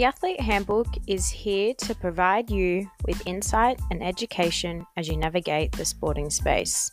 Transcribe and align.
The 0.00 0.06
Athlete 0.06 0.40
Handbook 0.40 0.86
is 1.06 1.28
here 1.28 1.74
to 1.74 1.94
provide 1.94 2.50
you 2.50 2.90
with 3.06 3.20
insight 3.26 3.78
and 3.90 4.02
education 4.02 4.86
as 4.96 5.08
you 5.08 5.18
navigate 5.18 5.72
the 5.72 5.84
sporting 5.84 6.30
space. 6.30 6.90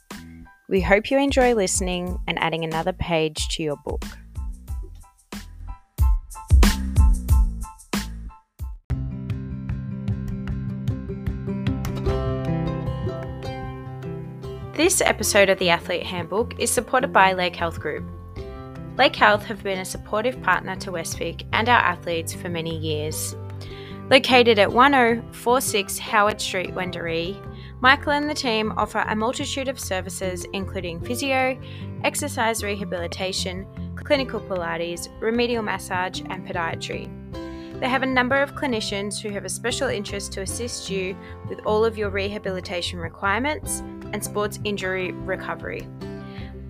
We 0.67 0.81
hope 0.81 1.09
you 1.09 1.17
enjoy 1.17 1.55
listening 1.55 2.19
and 2.27 2.37
adding 2.37 2.65
another 2.65 2.91
page 2.91 3.47
to 3.51 3.63
your 3.63 3.77
book. 3.77 4.03
This 14.73 14.99
episode 14.99 15.47
of 15.47 15.59
the 15.59 15.69
Athlete 15.69 16.03
Handbook 16.03 16.59
is 16.59 16.69
supported 16.69 17.13
by 17.13 17.31
Lake 17.31 17.55
Health 17.55 17.79
Group. 17.79 18.16
Lake 18.97 19.15
Health 19.15 19.43
have 19.45 19.61
been 19.61 19.77
a 19.77 19.85
supportive 19.85 20.41
partner 20.41 20.75
to 20.77 20.91
Westvic 20.91 21.45
and 21.53 21.69
our 21.69 21.77
athletes 21.77 22.33
for 22.33 22.49
many 22.49 22.75
years. 22.75 23.35
Located 24.09 24.57
at 24.57 24.71
1046 24.71 25.99
Howard 25.99 26.41
Street, 26.41 26.73
Wendouree, 26.73 27.39
Michael 27.79 28.13
and 28.13 28.27
the 28.27 28.33
team 28.33 28.73
offer 28.75 29.05
a 29.07 29.15
multitude 29.15 29.67
of 29.67 29.79
services 29.79 30.47
including 30.53 30.99
physio, 30.99 31.59
exercise 32.03 32.63
rehabilitation, 32.63 33.67
clinical 33.95 34.39
Pilates, 34.39 35.09
remedial 35.21 35.61
massage, 35.61 36.21
and 36.31 36.47
podiatry. 36.47 37.07
They 37.79 37.89
have 37.89 38.01
a 38.01 38.07
number 38.07 38.41
of 38.41 38.55
clinicians 38.55 39.21
who 39.21 39.29
have 39.29 39.45
a 39.45 39.49
special 39.49 39.89
interest 39.89 40.31
to 40.31 40.41
assist 40.41 40.89
you 40.89 41.15
with 41.47 41.59
all 41.67 41.85
of 41.85 41.99
your 41.99 42.09
rehabilitation 42.09 42.97
requirements 42.97 43.81
and 44.11 44.23
sports 44.23 44.57
injury 44.63 45.11
recovery. 45.11 45.87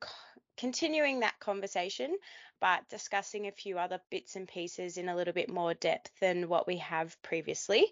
continuing 0.57 1.21
that 1.21 1.39
conversation, 1.41 2.17
but 2.61 2.89
discussing 2.89 3.47
a 3.47 3.53
few 3.53 3.79
other 3.79 4.01
bits 4.11 4.37
and 4.37 4.49
pieces 4.49 4.97
in 4.97 5.09
a 5.09 5.17
little 5.17 5.35
bit 5.35 5.51
more 5.51 5.75
depth 5.75 6.11
than 6.21 6.49
what 6.49 6.67
we 6.67 6.79
have 6.79 7.21
previously. 7.23 7.87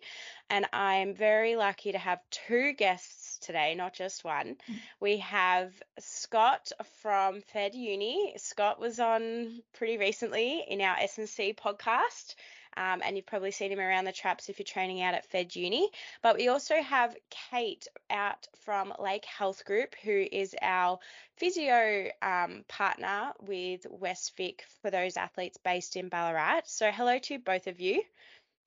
And 0.50 0.66
I'm 0.72 1.14
very 1.14 1.56
lucky 1.56 1.92
to 1.92 1.98
have 1.98 2.20
two 2.30 2.72
guests 2.72 3.38
today, 3.38 3.74
not 3.74 3.94
just 3.94 4.24
one. 4.24 4.56
Mm. 4.70 4.76
We 5.00 5.18
have 5.18 5.72
Scott 5.98 6.72
from 7.00 7.42
Fed 7.52 7.74
Uni. 7.74 8.34
Scott 8.36 8.80
was 8.80 9.00
on 9.00 9.62
pretty 9.72 9.98
recently 9.98 10.64
in 10.68 10.80
our 10.80 10.96
S&C 10.98 11.54
podcast 11.54 12.34
um, 12.76 13.02
and 13.04 13.16
you've 13.16 13.26
probably 13.26 13.50
seen 13.50 13.70
him 13.70 13.80
around 13.80 14.04
the 14.04 14.12
traps 14.12 14.48
if 14.48 14.58
you're 14.58 14.64
training 14.64 15.02
out 15.02 15.14
at 15.14 15.26
Fed 15.26 15.54
Uni. 15.54 15.90
But 16.22 16.36
we 16.36 16.48
also 16.48 16.76
have 16.82 17.16
Kate 17.50 17.86
out 18.10 18.46
from 18.64 18.92
Lake 18.98 19.24
Health 19.24 19.64
Group, 19.64 19.94
who 20.02 20.26
is 20.30 20.54
our 20.62 20.98
physio 21.36 22.08
um, 22.22 22.64
partner 22.68 23.32
with 23.40 23.86
Westvic 23.90 24.60
for 24.80 24.90
those 24.90 25.16
athletes 25.16 25.58
based 25.58 25.96
in 25.96 26.08
Ballarat. 26.08 26.62
So 26.66 26.90
hello 26.90 27.18
to 27.18 27.38
both 27.38 27.66
of 27.66 27.80
you. 27.80 28.02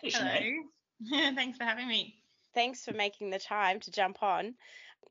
Hello. 0.02 0.64
Thanks 1.36 1.58
for 1.58 1.64
having 1.64 1.88
me. 1.88 2.16
Thanks 2.54 2.86
for 2.86 2.94
making 2.94 3.30
the 3.30 3.40
time 3.40 3.80
to 3.82 3.92
jump 3.92 4.24
on. 4.24 4.56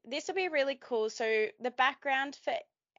This 0.04 0.28
will 0.28 0.34
be 0.34 0.49
really 0.49 0.78
cool. 0.81 1.10
So 1.10 1.47
the 1.60 1.71
background 1.71 2.38
for 2.43 2.54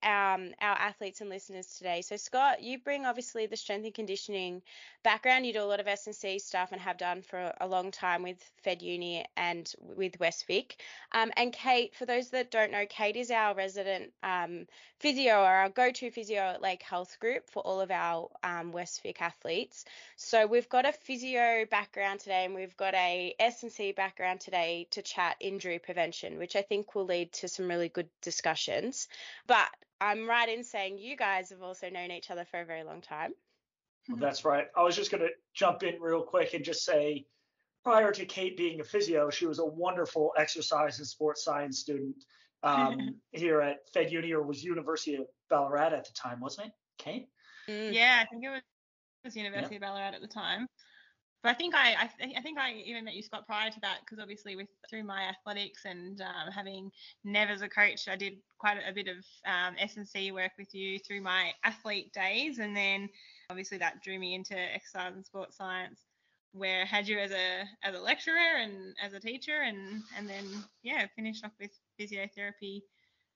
um, 0.05 0.53
our 0.61 0.77
athletes 0.77 1.21
and 1.21 1.29
listeners 1.29 1.65
today. 1.77 2.01
So, 2.01 2.15
Scott, 2.15 2.61
you 2.61 2.77
bring 2.77 3.05
obviously 3.05 3.47
the 3.47 3.57
strength 3.57 3.85
and 3.85 3.93
conditioning 3.93 4.61
background. 5.03 5.45
You 5.45 5.53
do 5.53 5.61
a 5.61 5.65
lot 5.65 5.79
of 5.79 5.87
S&C 5.87 6.39
stuff 6.39 6.71
and 6.71 6.79
have 6.79 6.97
done 6.97 7.23
for 7.23 7.51
a 7.59 7.67
long 7.67 7.91
time 7.91 8.21
with 8.21 8.37
Fed 8.63 8.81
Uni 8.81 9.25
and 9.35 9.71
with 9.79 10.19
Westvic. 10.19 10.73
Um, 11.11 11.31
and 11.35 11.51
Kate, 11.51 11.95
for 11.95 12.05
those 12.05 12.29
that 12.29 12.51
don't 12.51 12.71
know, 12.71 12.85
Kate 12.87 13.15
is 13.15 13.31
our 13.31 13.55
resident 13.55 14.11
um, 14.21 14.67
physio 14.99 15.41
or 15.41 15.47
our 15.47 15.69
go-to 15.69 16.11
physio 16.11 16.41
at 16.41 16.61
Lake 16.61 16.83
Health 16.83 17.19
Group 17.19 17.49
for 17.49 17.61
all 17.63 17.81
of 17.81 17.89
our 17.89 18.29
um, 18.43 18.71
Westvic 18.71 19.21
athletes. 19.21 19.85
So 20.17 20.45
we've 20.45 20.69
got 20.69 20.85
a 20.85 20.91
physio 20.91 21.65
background 21.69 22.19
today 22.19 22.45
and 22.45 22.53
we've 22.53 22.77
got 22.77 22.93
a 22.93 23.33
S&C 23.39 23.91
background 23.91 24.39
today 24.39 24.87
to 24.91 25.01
chat 25.01 25.35
injury 25.39 25.79
prevention, 25.79 26.37
which 26.37 26.55
I 26.55 26.61
think 26.61 26.93
will 26.93 27.05
lead 27.05 27.33
to 27.33 27.47
some 27.47 27.67
really 27.67 27.89
good 27.89 28.09
discussions. 28.21 29.07
But 29.47 29.67
I'm 30.01 30.27
right 30.27 30.49
in 30.49 30.63
saying 30.63 30.97
you 30.97 31.15
guys 31.15 31.49
have 31.49 31.61
also 31.61 31.89
known 31.89 32.11
each 32.11 32.29
other 32.29 32.45
for 32.45 32.61
a 32.61 32.65
very 32.65 32.83
long 32.83 33.01
time. 33.01 33.31
Well, 34.09 34.17
that's 34.17 34.45
right. 34.45 34.67
I 34.75 34.83
was 34.83 34.95
just 34.95 35.11
going 35.11 35.23
to 35.23 35.29
jump 35.53 35.83
in 35.83 35.99
real 35.99 36.21
quick 36.21 36.53
and 36.53 36.63
just 36.63 36.85
say 36.85 37.25
prior 37.83 38.11
to 38.11 38.25
Kate 38.25 38.57
being 38.57 38.79
a 38.81 38.83
physio, 38.83 39.29
she 39.29 39.45
was 39.45 39.59
a 39.59 39.65
wonderful 39.65 40.31
exercise 40.37 40.99
and 40.99 41.07
sports 41.07 41.43
science 41.43 41.79
student 41.79 42.15
um, 42.63 43.15
here 43.31 43.61
at 43.61 43.77
Fed 43.93 44.11
Uni 44.11 44.33
or 44.33 44.43
was 44.43 44.63
University 44.63 45.15
of 45.15 45.25
Ballarat 45.49 45.93
at 45.93 46.05
the 46.05 46.13
time, 46.13 46.39
wasn't 46.39 46.67
it, 46.67 46.73
Kate? 46.97 47.27
Mm. 47.69 47.93
Yeah, 47.93 48.21
I 48.21 48.25
think 48.25 48.43
it 48.43 48.61
was 49.23 49.35
University 49.35 49.75
yeah. 49.75 49.77
of 49.77 49.81
Ballarat 49.81 50.15
at 50.15 50.21
the 50.21 50.27
time. 50.27 50.67
But 51.43 51.51
I 51.51 51.53
think 51.53 51.75
I, 51.75 51.93
I, 51.93 52.09
th- 52.17 52.35
I, 52.35 52.41
think 52.41 52.57
I 52.57 52.73
even 52.85 53.05
met 53.05 53.13
you 53.13 53.21
Scott 53.21 53.45
prior 53.45 53.69
to 53.69 53.79
that 53.81 53.99
because 54.01 54.19
obviously 54.19 54.55
with 54.55 54.67
through 54.89 55.03
my 55.03 55.23
athletics 55.23 55.85
and 55.85 56.19
um, 56.21 56.51
having 56.51 56.91
Nev 57.23 57.49
as 57.49 57.61
a 57.61 57.69
coach, 57.69 58.07
I 58.07 58.15
did 58.15 58.37
quite 58.57 58.77
a, 58.77 58.89
a 58.89 58.93
bit 58.93 59.07
of 59.07 59.17
um, 59.45 59.75
S&C 59.79 60.31
work 60.31 60.53
with 60.57 60.73
you 60.73 60.97
through 60.97 61.21
my 61.21 61.51
athlete 61.63 62.11
days, 62.13 62.57
and 62.57 62.75
then 62.75 63.09
obviously 63.49 63.77
that 63.77 64.01
drew 64.01 64.17
me 64.17 64.33
into 64.33 64.57
exercise 64.57 65.13
and 65.13 65.25
sports 65.25 65.57
science, 65.57 66.01
where 66.53 66.81
I 66.81 66.85
had 66.85 67.07
you 67.07 67.19
as 67.19 67.31
a 67.31 67.63
as 67.83 67.95
a 67.95 67.99
lecturer 67.99 68.57
and 68.57 68.95
as 69.03 69.13
a 69.13 69.19
teacher, 69.19 69.61
and 69.61 70.01
and 70.17 70.27
then 70.27 70.45
yeah, 70.81 71.05
finished 71.15 71.45
off 71.45 71.51
with 71.59 71.71
physiotherapy 71.99 72.81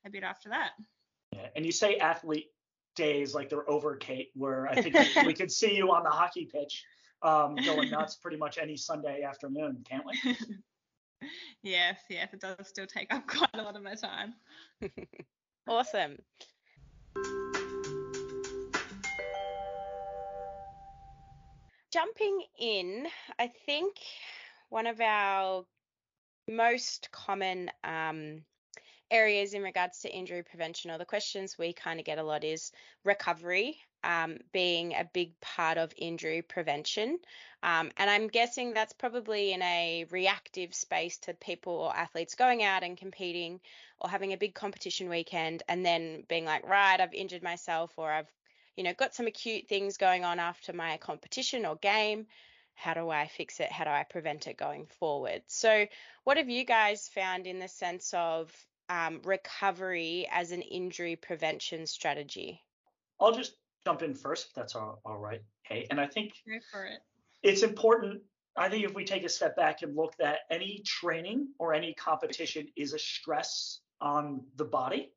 a 0.05 0.09
bit 0.09 0.23
after 0.23 0.49
that. 0.49 0.71
Yeah, 1.33 1.47
and 1.55 1.65
you 1.65 1.71
say 1.71 1.97
athlete 1.97 2.47
days 2.95 3.35
like 3.35 3.49
they're 3.49 3.69
over, 3.69 3.95
Kate, 3.95 4.29
where 4.33 4.67
I 4.67 4.81
think 4.81 4.95
we 5.25 5.33
could 5.33 5.51
see 5.51 5.75
you 5.75 5.91
on 5.91 6.03
the 6.03 6.09
hockey 6.09 6.49
pitch 6.51 6.83
um, 7.21 7.55
going 7.65 7.89
nuts 7.89 8.15
pretty 8.15 8.37
much 8.37 8.57
any 8.57 8.77
Sunday 8.77 9.23
afternoon, 9.23 9.83
can't 9.87 10.05
we? 10.05 10.35
yes, 11.63 11.99
yes, 12.09 12.33
it 12.33 12.41
does 12.41 12.67
still 12.67 12.87
take 12.87 13.13
up 13.13 13.27
quite 13.27 13.49
a 13.53 13.61
lot 13.61 13.75
of 13.75 13.83
my 13.83 13.95
time. 13.95 14.33
awesome. 15.67 16.17
Jumping 21.91 22.43
in, 22.59 23.07
I 23.39 23.47
think 23.65 23.95
one 24.69 24.85
of 24.85 25.01
our 25.01 25.65
most 26.47 27.09
common 27.11 27.71
um, 27.83 28.43
areas 29.11 29.53
in 29.53 29.61
regards 29.61 29.99
to 29.99 30.13
injury 30.13 30.43
prevention 30.43 30.91
or 30.91 30.97
the 30.97 31.05
questions 31.05 31.57
we 31.57 31.73
kind 31.73 31.99
of 31.99 32.05
get 32.05 32.19
a 32.19 32.23
lot 32.23 32.43
is 32.43 32.71
recovery 33.03 33.79
um, 34.03 34.37
being 34.53 34.93
a 34.93 35.09
big 35.13 35.39
part 35.41 35.77
of 35.77 35.93
injury 35.97 36.41
prevention. 36.41 37.19
Um, 37.63 37.91
and 37.97 38.09
I'm 38.09 38.27
guessing 38.27 38.73
that's 38.73 38.93
probably 38.93 39.51
in 39.51 39.61
a 39.61 40.05
reactive 40.09 40.73
space 40.73 41.17
to 41.19 41.33
people 41.33 41.73
or 41.73 41.95
athletes 41.95 42.35
going 42.35 42.63
out 42.63 42.83
and 42.83 42.97
competing 42.97 43.59
or 43.99 44.09
having 44.09 44.31
a 44.31 44.37
big 44.37 44.53
competition 44.53 45.09
weekend 45.09 45.63
and 45.67 45.85
then 45.85 46.23
being 46.29 46.45
like, 46.45 46.67
right, 46.67 46.99
I've 46.99 47.13
injured 47.13 47.43
myself 47.43 47.91
or 47.97 48.09
I've, 48.09 48.31
you 48.77 48.83
know, 48.83 48.93
got 48.93 49.13
some 49.13 49.27
acute 49.27 49.67
things 49.67 49.97
going 49.97 50.23
on 50.23 50.39
after 50.39 50.71
my 50.71 50.97
competition 50.97 51.65
or 51.65 51.75
game. 51.75 52.27
How 52.75 52.93
do 52.93 53.09
I 53.09 53.27
fix 53.27 53.59
it? 53.59 53.69
How 53.69 53.83
do 53.83 53.89
I 53.89 54.05
prevent 54.09 54.47
it 54.47 54.55
going 54.55 54.85
forward? 54.85 55.41
So, 55.47 55.85
what 56.23 56.37
have 56.37 56.49
you 56.49 56.63
guys 56.63 57.09
found 57.09 57.45
in 57.45 57.59
the 57.59 57.67
sense 57.67 58.13
of 58.13 58.49
um, 58.89 59.21
recovery 59.23 60.27
as 60.31 60.51
an 60.51 60.61
injury 60.61 61.15
prevention 61.15 61.85
strategy? 61.85 62.61
I'll 63.19 63.31
just 63.31 63.53
jump 63.85 64.01
in 64.01 64.13
first, 64.13 64.47
if 64.47 64.53
that's 64.53 64.75
all, 64.75 65.01
all 65.05 65.17
right. 65.17 65.41
Hey, 65.63 65.85
And 65.89 66.01
I 66.01 66.07
think 66.07 66.33
for 66.71 66.85
it. 66.85 66.99
it's 67.43 67.63
important. 67.63 68.21
I 68.57 68.67
think 68.69 68.83
if 68.83 68.93
we 68.93 69.05
take 69.05 69.23
a 69.23 69.29
step 69.29 69.55
back 69.55 69.83
and 69.83 69.95
look 69.95 70.15
that 70.17 70.39
any 70.49 70.81
training 70.85 71.49
or 71.59 71.73
any 71.73 71.93
competition 71.93 72.67
is 72.75 72.93
a 72.93 72.99
stress 72.99 73.79
on 74.01 74.41
the 74.55 74.65
body. 74.65 75.11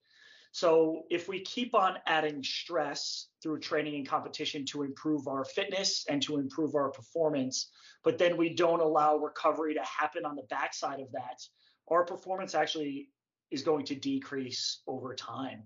So 0.53 1.05
if 1.09 1.29
we 1.29 1.41
keep 1.41 1.75
on 1.75 1.97
adding 2.07 2.43
stress 2.43 3.29
through 3.43 3.61
training 3.61 3.95
and 3.95 4.07
competition 4.07 4.67
to 4.67 4.83
improve 4.83 5.27
our 5.27 5.47
fitness 5.47 6.05
and 6.11 6.21
to 6.25 6.39
improve 6.39 6.75
our 6.75 6.91
performance, 6.91 7.71
but 8.05 8.19
then 8.19 8.37
we 8.37 8.55
don't 8.55 8.81
allow 8.81 9.17
recovery 9.17 9.73
to 9.75 9.83
happen 9.83 10.27
on 10.27 10.37
the 10.37 10.43
backside 10.51 11.01
of 11.01 11.11
that, 11.13 11.41
our 11.89 12.05
performance 12.05 12.55
actually 12.55 13.09
is 13.53 13.63
going 13.63 13.85
to 13.87 13.95
decrease 13.95 14.83
over 14.87 15.15
time. 15.15 15.63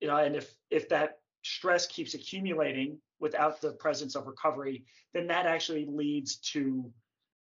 You 0.00 0.08
know, 0.08 0.16
and 0.16 0.34
if 0.36 0.54
if 0.70 0.88
that 0.88 1.18
stress 1.42 1.86
keeps 1.86 2.14
accumulating 2.14 2.98
without 3.20 3.60
the 3.60 3.72
presence 3.72 4.14
of 4.14 4.26
recovery, 4.26 4.84
then 5.14 5.26
that 5.28 5.46
actually 5.46 5.86
leads 5.86 6.36
to 6.36 6.90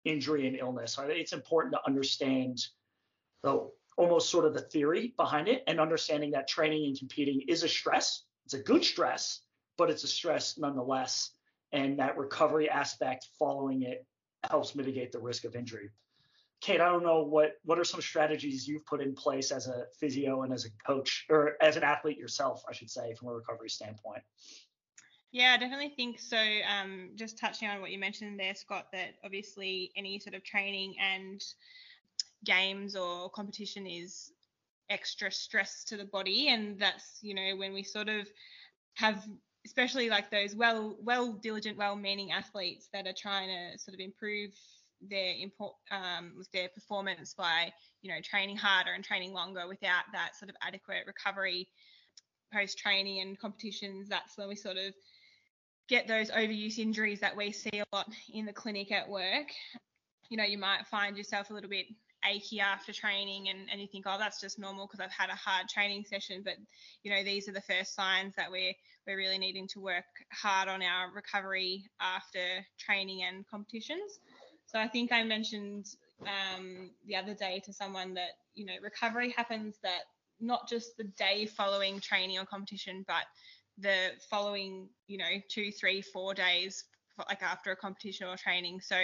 injury 0.03 0.47
and 0.47 0.57
illness. 0.57 0.95
Think 0.95 1.12
it's 1.12 1.33
important 1.33 1.74
to 1.74 1.86
understand 1.88 2.59
the 3.44 3.69
almost 3.97 4.30
sort 4.30 4.45
of 4.45 4.53
the 4.53 4.62
theory 4.62 5.13
behind 5.18 5.47
it 5.47 5.63
and 5.68 5.80
understanding 5.80 6.31
that 6.31 6.47
training 6.47 6.86
and 6.86 6.97
competing 7.00 7.42
is 7.47 7.63
a 7.63 7.68
stress. 7.68 8.24
It's 8.45 8.53
a 8.53 8.59
good 8.59 8.83
stress, 8.83 9.42
but 9.77 9.89
it's 9.89 10.03
a 10.03 10.07
stress 10.07 10.57
nonetheless. 10.57 11.31
And 11.71 12.00
that 12.00 12.18
recovery 12.18 12.69
aspect 12.69 13.27
following 13.39 13.83
it 13.83 14.06
helps 14.50 14.75
mitigate 14.75 15.12
the 15.12 15.19
risk 15.19 15.45
of 15.45 15.56
injury. 15.56 15.89
Kate, 16.65 16.81
I 16.81 16.89
don't 16.89 17.03
know 17.03 17.21
what 17.21 17.57
what 17.63 17.77
are 17.77 17.83
some 17.83 18.01
strategies 18.01 18.67
you've 18.67 18.88
put 18.88 19.00
in 19.00 19.13
place 19.13 19.51
as 19.51 19.67
a 19.67 19.85
physio 20.00 20.41
and 20.41 20.51
as 20.51 20.65
a 20.65 20.69
coach 20.83 21.27
or 21.29 21.57
as 21.62 21.77
an 21.77 21.83
athlete 21.83 22.17
yourself, 22.17 22.63
I 22.67 22.73
should 22.73 22.89
say, 22.89 23.13
from 23.13 23.27
a 23.27 23.33
recovery 23.33 23.69
standpoint. 23.69 24.23
Yeah, 25.31 25.53
I 25.53 25.57
definitely 25.57 25.94
think 25.95 26.19
so. 26.19 26.38
Um, 26.38 27.12
just 27.13 27.38
touching 27.38 27.67
on 27.67 27.81
what 27.81 27.91
you 27.91 28.00
mentioned 28.00 28.39
there, 28.39 28.56
Scott, 28.56 28.88
that 28.94 29.13
obviously 29.23 29.91
any 29.95 30.17
sort 30.17 30.33
of 30.33 30.44
training 30.44 30.95
and 31.00 31.44
games 32.44 32.95
or 32.95 33.29
competition 33.29 33.85
is 33.85 34.31
extra 34.89 35.31
stress 35.31 35.83
to 35.83 35.97
the 35.97 36.06
body, 36.06 36.47
and 36.47 36.79
that's 36.79 37.19
you 37.21 37.35
know 37.35 37.56
when 37.57 37.73
we 37.73 37.83
sort 37.83 38.09
of 38.09 38.27
have 38.95 39.23
especially 39.68 40.09
like 40.09 40.31
those 40.31 40.56
well 40.56 40.97
well 41.00 41.31
diligent 41.31 41.77
well 41.77 41.95
meaning 41.95 42.31
athletes 42.31 42.89
that 42.91 43.06
are 43.06 43.13
trying 43.15 43.50
to 43.50 43.77
sort 43.77 43.94
of 43.94 44.00
improve 44.00 44.50
their 45.01 45.33
import 45.39 45.74
um, 45.92 46.42
their 46.53 46.69
performance 46.69 47.33
by 47.33 47.71
you 48.01 48.12
know 48.12 48.19
training 48.24 48.57
harder 48.57 48.92
and 48.94 49.03
training 49.03 49.33
longer 49.33 49.68
without 49.68 50.03
that 50.13 50.36
sort 50.38 50.50
of 50.50 50.56
adequate 50.62 51.03
recovery 51.06 51.68
post 52.53 52.77
training 52.77 53.19
and 53.21 53.39
competitions 53.39 54.07
that's 54.07 54.38
when 54.38 54.47
we 54.47 54.56
sort 54.56 54.77
of 54.77 54.94
get 55.88 56.07
those 56.07 56.31
overuse 56.31 56.80
injuries 56.80 57.19
that 57.19 57.36
we 57.36 57.51
see 57.51 57.80
a 57.80 57.95
lot 57.95 58.07
in 58.33 58.45
the 58.45 58.53
clinic 58.53 58.92
at 58.92 59.07
work. 59.07 59.47
You 60.30 60.38
know 60.38 60.44
you 60.44 60.57
might 60.57 60.88
find 60.88 61.18
yourself 61.18 61.50
a 61.50 61.53
little 61.53 61.69
bit 61.69 61.86
achy 62.27 62.59
after 62.59 62.92
training 62.92 63.50
and, 63.50 63.69
and 63.71 63.80
you 63.80 63.88
think 63.88 64.06
oh 64.07 64.18
that's 64.18 64.42
just 64.42 64.57
normal 64.57 64.88
because 64.88 65.00
i've 65.00 65.12
had 65.12 65.30
a 65.30 65.36
hard 65.36 65.68
training 65.68 66.03
session 66.03 66.42
but 66.44 66.56
you 67.03 67.12
know 67.12 67.24
these 67.24 67.47
are 67.47 67.51
the 67.51 67.62
first 67.62 67.94
signs 67.94 68.33
that 68.36 68.50
we're 68.50 68.74
we're 69.06 69.18
really 69.18 69.38
needing 69.38 69.68
to 69.68 69.80
work 69.80 70.06
hard 70.31 70.68
on 70.68 70.81
our 70.81 71.12
recovery 71.13 71.83
after 72.01 72.39
training 72.80 73.24
and 73.24 73.45
competitions 73.47 74.19
so 74.65 74.79
I 74.79 74.88
think 74.88 75.12
I 75.12 75.23
mentioned 75.23 75.88
um, 76.21 76.91
the 77.06 77.15
other 77.15 77.33
day 77.33 77.62
to 77.65 77.73
someone 77.73 78.13
that 78.15 78.31
you 78.53 78.65
know 78.65 78.73
recovery 78.81 79.33
happens 79.35 79.77
that 79.83 80.01
not 80.39 80.67
just 80.67 80.97
the 80.97 81.06
day 81.17 81.45
following 81.45 82.00
training 82.00 82.39
or 82.39 82.45
competition, 82.45 83.06
but 83.07 83.23
the 83.77 84.12
following 84.29 84.89
you 85.07 85.17
know 85.17 85.41
two, 85.50 85.71
three, 85.71 86.01
four 86.01 86.33
days 86.33 86.85
like 87.29 87.41
after 87.41 87.71
a 87.71 87.75
competition 87.75 88.27
or 88.27 88.35
training. 88.35 88.81
So 88.81 88.97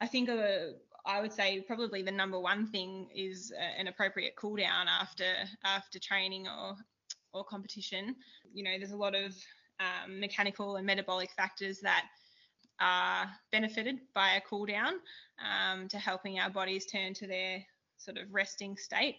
I 0.00 0.06
think 0.06 0.28
uh, 0.28 0.72
I 1.06 1.20
would 1.20 1.32
say 1.32 1.60
probably 1.60 2.02
the 2.02 2.10
number 2.10 2.38
one 2.38 2.66
thing 2.66 3.08
is 3.14 3.52
uh, 3.56 3.80
an 3.80 3.86
appropriate 3.86 4.34
cool 4.36 4.56
down 4.56 4.88
after 4.88 5.24
after 5.64 5.98
training 5.98 6.46
or 6.48 6.76
or 7.32 7.44
competition. 7.44 8.16
You 8.52 8.64
know, 8.64 8.78
there's 8.78 8.92
a 8.92 8.96
lot 8.96 9.14
of 9.14 9.34
um, 9.80 10.20
mechanical 10.20 10.76
and 10.76 10.86
metabolic 10.86 11.30
factors 11.36 11.80
that 11.80 12.06
are 12.80 13.30
benefited 13.52 13.98
by 14.14 14.32
a 14.32 14.40
cool 14.40 14.66
down 14.66 14.94
um, 15.40 15.88
to 15.88 15.98
helping 15.98 16.38
our 16.38 16.50
bodies 16.50 16.86
turn 16.86 17.14
to 17.14 17.26
their 17.26 17.64
sort 17.96 18.18
of 18.18 18.32
resting 18.32 18.76
state. 18.76 19.16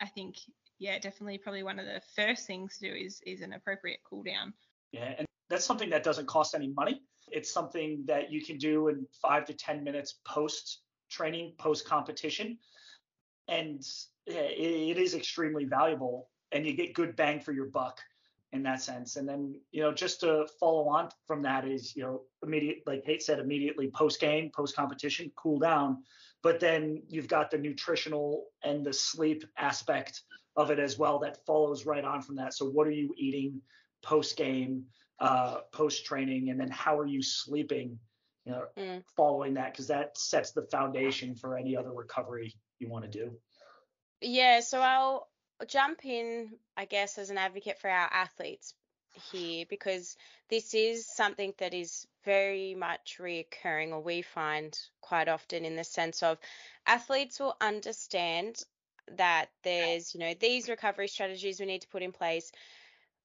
I 0.00 0.06
think, 0.06 0.36
yeah, 0.78 0.98
definitely 0.98 1.38
probably 1.38 1.62
one 1.62 1.78
of 1.78 1.86
the 1.86 2.00
first 2.14 2.46
things 2.46 2.78
to 2.78 2.90
do 2.90 2.94
is 2.94 3.20
is 3.26 3.40
an 3.40 3.52
appropriate 3.52 4.00
cool 4.08 4.22
down. 4.22 4.52
Yeah, 4.92 5.14
and 5.18 5.26
that's 5.48 5.64
something 5.64 5.90
that 5.90 6.02
doesn't 6.02 6.26
cost 6.26 6.54
any 6.54 6.68
money. 6.68 7.02
It's 7.30 7.52
something 7.52 8.04
that 8.06 8.32
you 8.32 8.44
can 8.44 8.58
do 8.58 8.88
in 8.88 9.06
five 9.20 9.44
to 9.46 9.54
10 9.54 9.84
minutes 9.84 10.20
post 10.26 10.80
training, 11.10 11.54
post 11.58 11.86
competition. 11.86 12.58
And 13.48 13.82
it 14.26 14.98
is 14.98 15.14
extremely 15.14 15.64
valuable 15.64 16.28
and 16.52 16.66
you 16.66 16.74
get 16.74 16.94
good 16.94 17.16
bang 17.16 17.40
for 17.40 17.52
your 17.52 17.66
buck 17.66 18.00
in 18.52 18.62
that 18.62 18.82
sense. 18.82 19.16
And 19.16 19.28
then, 19.28 19.54
you 19.72 19.82
know, 19.82 19.92
just 19.92 20.20
to 20.20 20.46
follow 20.58 20.88
on 20.88 21.08
from 21.26 21.42
that 21.42 21.66
is, 21.66 21.94
you 21.94 22.02
know, 22.02 22.22
immediate, 22.42 22.78
like 22.86 23.04
Kate 23.04 23.22
said, 23.22 23.38
immediately 23.38 23.90
post 23.94 24.20
game, 24.20 24.50
post 24.54 24.74
competition, 24.74 25.30
cool 25.36 25.58
down. 25.58 26.02
But 26.42 26.60
then 26.60 27.02
you've 27.08 27.28
got 27.28 27.50
the 27.50 27.58
nutritional 27.58 28.46
and 28.62 28.84
the 28.84 28.92
sleep 28.92 29.44
aspect 29.58 30.22
of 30.56 30.70
it 30.70 30.78
as 30.78 30.98
well 30.98 31.18
that 31.20 31.44
follows 31.46 31.84
right 31.84 32.04
on 32.04 32.22
from 32.22 32.36
that. 32.36 32.54
So, 32.54 32.66
what 32.66 32.86
are 32.86 32.92
you 32.92 33.14
eating 33.18 33.60
post 34.02 34.36
game, 34.36 34.84
uh, 35.20 35.58
post 35.72 36.06
training, 36.06 36.50
and 36.50 36.58
then 36.58 36.70
how 36.70 36.98
are 36.98 37.06
you 37.06 37.22
sleeping? 37.22 37.98
You 38.44 38.52
know, 38.52 38.64
mm. 38.78 39.02
following 39.14 39.54
that 39.54 39.72
because 39.72 39.88
that 39.88 40.16
sets 40.16 40.52
the 40.52 40.62
foundation 40.70 41.34
for 41.34 41.58
any 41.58 41.76
other 41.76 41.92
recovery 41.92 42.54
you 42.78 42.88
want 42.88 43.04
to 43.04 43.10
do. 43.10 43.32
Yeah, 44.20 44.60
so 44.60 44.80
I'll 44.80 45.28
jump 45.66 46.04
in, 46.04 46.50
I 46.76 46.84
guess, 46.84 47.18
as 47.18 47.30
an 47.30 47.38
advocate 47.38 47.78
for 47.78 47.90
our 47.90 48.08
athletes 48.12 48.74
here 49.32 49.64
because 49.68 50.16
this 50.48 50.74
is 50.74 51.06
something 51.06 51.52
that 51.58 51.74
is 51.74 52.06
very 52.24 52.74
much 52.74 53.18
reoccurring, 53.20 53.90
or 53.90 54.00
we 54.00 54.22
find 54.22 54.78
quite 55.00 55.28
often 55.28 55.64
in 55.64 55.76
the 55.76 55.84
sense 55.84 56.22
of 56.22 56.38
athletes 56.86 57.40
will 57.40 57.56
understand 57.60 58.62
that 59.16 59.46
there's, 59.62 60.14
you 60.14 60.20
know, 60.20 60.34
these 60.34 60.68
recovery 60.68 61.08
strategies 61.08 61.60
we 61.60 61.66
need 61.66 61.82
to 61.82 61.88
put 61.88 62.02
in 62.02 62.12
place. 62.12 62.52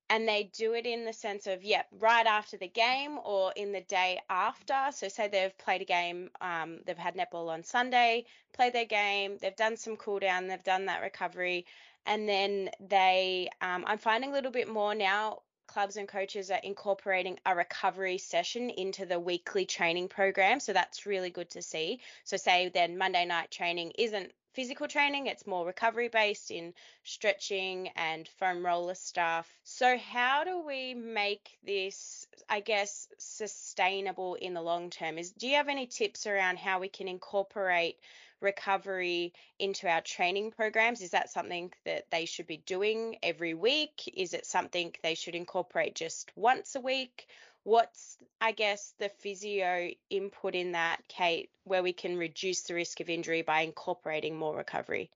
And 0.09 0.27
they 0.27 0.51
do 0.53 0.73
it 0.73 0.85
in 0.85 1.05
the 1.05 1.13
sense 1.13 1.47
of, 1.47 1.63
yeah, 1.63 1.83
right 1.99 2.27
after 2.27 2.57
the 2.57 2.67
game 2.67 3.17
or 3.23 3.51
in 3.55 3.71
the 3.71 3.81
day 3.81 4.19
after. 4.29 4.75
So, 4.91 5.07
say 5.07 5.27
they've 5.27 5.57
played 5.57 5.81
a 5.81 5.85
game, 5.85 6.29
um, 6.41 6.79
they've 6.85 6.97
had 6.97 7.15
netball 7.15 7.49
on 7.49 7.63
Sunday, 7.63 8.25
played 8.53 8.73
their 8.73 8.85
game, 8.85 9.37
they've 9.41 9.55
done 9.55 9.77
some 9.77 9.95
cool 9.95 10.19
down, 10.19 10.47
they've 10.47 10.63
done 10.63 10.85
that 10.85 11.01
recovery, 11.01 11.65
and 12.05 12.27
then 12.27 12.69
they, 12.79 13.49
um, 13.61 13.83
I'm 13.87 13.97
finding 13.97 14.31
a 14.31 14.33
little 14.33 14.51
bit 14.51 14.67
more 14.67 14.95
now. 14.95 15.41
Clubs 15.65 15.97
and 15.97 16.07
coaches 16.07 16.51
are 16.51 16.59
incorporating 16.63 17.39
a 17.45 17.55
recovery 17.55 18.17
session 18.17 18.69
into 18.69 19.05
the 19.05 19.19
weekly 19.19 19.65
training 19.65 20.07
program. 20.09 20.59
So 20.59 20.73
that's 20.73 21.05
really 21.05 21.29
good 21.29 21.49
to 21.51 21.61
see. 21.61 22.01
So, 22.25 22.37
say 22.37 22.69
then 22.69 22.97
Monday 22.97 23.25
night 23.25 23.49
training 23.49 23.93
isn't 23.97 24.33
physical 24.53 24.87
training, 24.87 25.27
it's 25.27 25.47
more 25.47 25.65
recovery 25.65 26.07
based 26.07 26.51
in 26.51 26.73
stretching 27.03 27.89
and 27.95 28.27
foam 28.39 28.65
roller 28.65 28.95
stuff. 28.95 29.51
So, 29.63 29.97
how 29.97 30.43
do 30.43 30.63
we 30.65 30.93
make 30.93 31.57
this, 31.65 32.27
I 32.49 32.59
guess, 32.59 33.07
sustainable 33.17 34.35
in 34.35 34.53
the 34.53 34.61
long 34.61 34.89
term? 34.89 35.17
Is 35.17 35.31
do 35.31 35.47
you 35.47 35.55
have 35.55 35.69
any 35.69 35.87
tips 35.87 36.27
around 36.27 36.59
how 36.59 36.79
we 36.79 36.87
can 36.87 37.07
incorporate 37.07 37.97
recovery 38.43 39.33
into 39.57 39.87
our 39.87 40.01
training 40.01 40.51
programs? 40.51 41.01
Is 41.01 41.11
that 41.11 41.31
something 41.31 41.71
that 41.85 42.05
they 42.11 42.25
should 42.25 42.47
be 42.47 42.57
doing 42.57 43.17
every 43.23 43.53
week? 43.53 44.11
Is 44.15 44.33
it 44.33 44.45
something 44.45 44.93
they 45.01 45.15
should 45.15 45.35
incorporate 45.35 45.95
just 45.95 46.31
once 46.35 46.75
a 46.75 46.81
week? 46.81 47.27
What's, 47.63 48.17
I 48.41 48.51
guess, 48.51 48.93
the 48.99 49.09
physio 49.09 49.89
input 50.09 50.53
in 50.53 50.73
that, 50.73 50.99
Kate, 51.07 51.49
where 51.63 51.81
we 51.81 51.93
can 51.93 52.17
reduce 52.17 52.63
the 52.63 52.73
risk 52.73 52.99
of 52.99 53.09
injury 53.09 53.41
by 53.41 53.61
incorporating 53.61 54.37
more 54.37 54.55
recovery? 54.55 55.09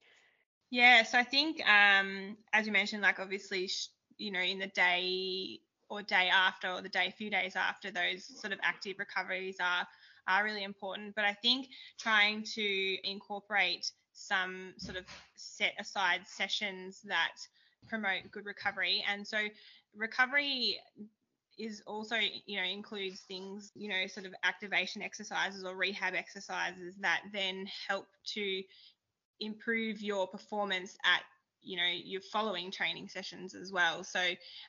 Yeah, 0.69 1.03
so 1.03 1.17
I 1.17 1.23
think, 1.23 1.61
um, 1.67 2.37
as 2.53 2.65
you 2.65 2.71
mentioned, 2.71 3.01
like 3.01 3.19
obviously, 3.19 3.69
you 4.17 4.31
know, 4.31 4.41
in 4.41 4.59
the 4.59 4.67
day 4.67 5.59
or 5.89 6.01
day 6.01 6.29
after 6.29 6.69
or 6.69 6.81
the 6.81 6.89
day, 6.89 7.13
few 7.17 7.29
days 7.29 7.55
after, 7.55 7.91
those 7.91 8.25
sort 8.39 8.53
of 8.53 8.59
active 8.63 8.95
recoveries 8.99 9.57
are 9.61 9.87
are 10.27 10.43
really 10.43 10.63
important. 10.63 11.15
But 11.15 11.25
I 11.25 11.33
think 11.33 11.67
trying 11.99 12.43
to 12.55 13.09
incorporate 13.09 13.91
some 14.13 14.73
sort 14.77 14.97
of 14.97 15.05
set 15.35 15.73
aside 15.79 16.21
sessions 16.25 17.01
that 17.05 17.33
promote 17.87 18.31
good 18.31 18.45
recovery. 18.45 19.03
And 19.09 19.25
so 19.25 19.37
recovery 19.95 20.79
is 21.57 21.81
also, 21.87 22.15
you 22.45 22.57
know, 22.57 22.67
includes 22.67 23.21
things, 23.21 23.71
you 23.75 23.89
know, 23.89 24.07
sort 24.07 24.25
of 24.25 24.33
activation 24.43 25.01
exercises 25.01 25.63
or 25.63 25.75
rehab 25.75 26.13
exercises 26.13 26.95
that 26.99 27.21
then 27.33 27.67
help 27.87 28.07
to 28.33 28.63
improve 29.39 30.01
your 30.01 30.27
performance 30.27 30.97
at 31.05 31.21
you 31.61 31.77
know 31.77 31.89
your 32.03 32.21
following 32.21 32.71
training 32.71 33.07
sessions 33.07 33.53
as 33.53 33.71
well 33.71 34.03
so 34.03 34.19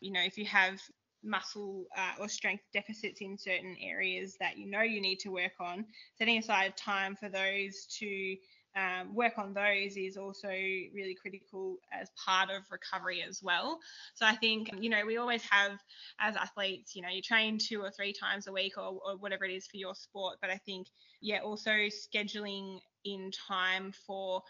you 0.00 0.12
know 0.12 0.20
if 0.20 0.36
you 0.36 0.44
have 0.44 0.80
muscle 1.22 1.86
uh, 1.96 2.20
or 2.20 2.28
strength 2.28 2.64
deficits 2.72 3.20
in 3.20 3.36
certain 3.36 3.76
areas 3.82 4.36
that 4.40 4.56
you 4.56 4.70
know 4.70 4.82
you 4.82 5.00
need 5.00 5.18
to 5.20 5.30
work 5.30 5.52
on, 5.60 5.84
setting 6.16 6.38
aside 6.38 6.76
time 6.76 7.16
for 7.16 7.28
those 7.28 7.86
to 7.98 8.36
um, 8.76 9.14
work 9.14 9.38
on 9.38 9.54
those 9.54 9.96
is 9.96 10.16
also 10.16 10.48
really 10.48 11.16
critical 11.20 11.78
as 11.92 12.10
part 12.24 12.50
of 12.50 12.62
recovery 12.70 13.22
as 13.26 13.42
well. 13.42 13.80
So 14.14 14.26
I 14.26 14.36
think, 14.36 14.70
you 14.78 14.90
know, 14.90 15.04
we 15.06 15.16
always 15.16 15.42
have 15.50 15.72
as 16.20 16.36
athletes, 16.36 16.94
you 16.94 17.02
know, 17.02 17.08
you 17.08 17.22
train 17.22 17.58
two 17.58 17.80
or 17.80 17.90
three 17.90 18.12
times 18.12 18.46
a 18.46 18.52
week 18.52 18.76
or, 18.76 19.00
or 19.04 19.16
whatever 19.16 19.44
it 19.44 19.52
is 19.52 19.66
for 19.66 19.78
your 19.78 19.94
sport. 19.94 20.36
But 20.40 20.50
I 20.50 20.58
think, 20.58 20.86
yeah, 21.20 21.40
also 21.40 21.70
scheduling 21.70 22.78
in 23.04 23.30
time 23.48 23.92
for 24.06 24.42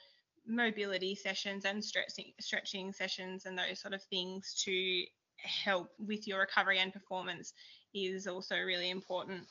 mobility 0.46 1.14
sessions 1.14 1.64
and 1.64 1.84
stretching 1.84 2.32
stretching 2.40 2.92
sessions 2.92 3.44
and 3.44 3.58
those 3.58 3.80
sort 3.80 3.92
of 3.92 4.02
things 4.04 4.54
to 4.64 5.04
help 5.38 5.90
with 5.98 6.26
your 6.26 6.40
recovery 6.40 6.78
and 6.78 6.92
performance 6.92 7.52
is 7.94 8.26
also 8.26 8.56
really 8.56 8.90
important. 8.90 9.42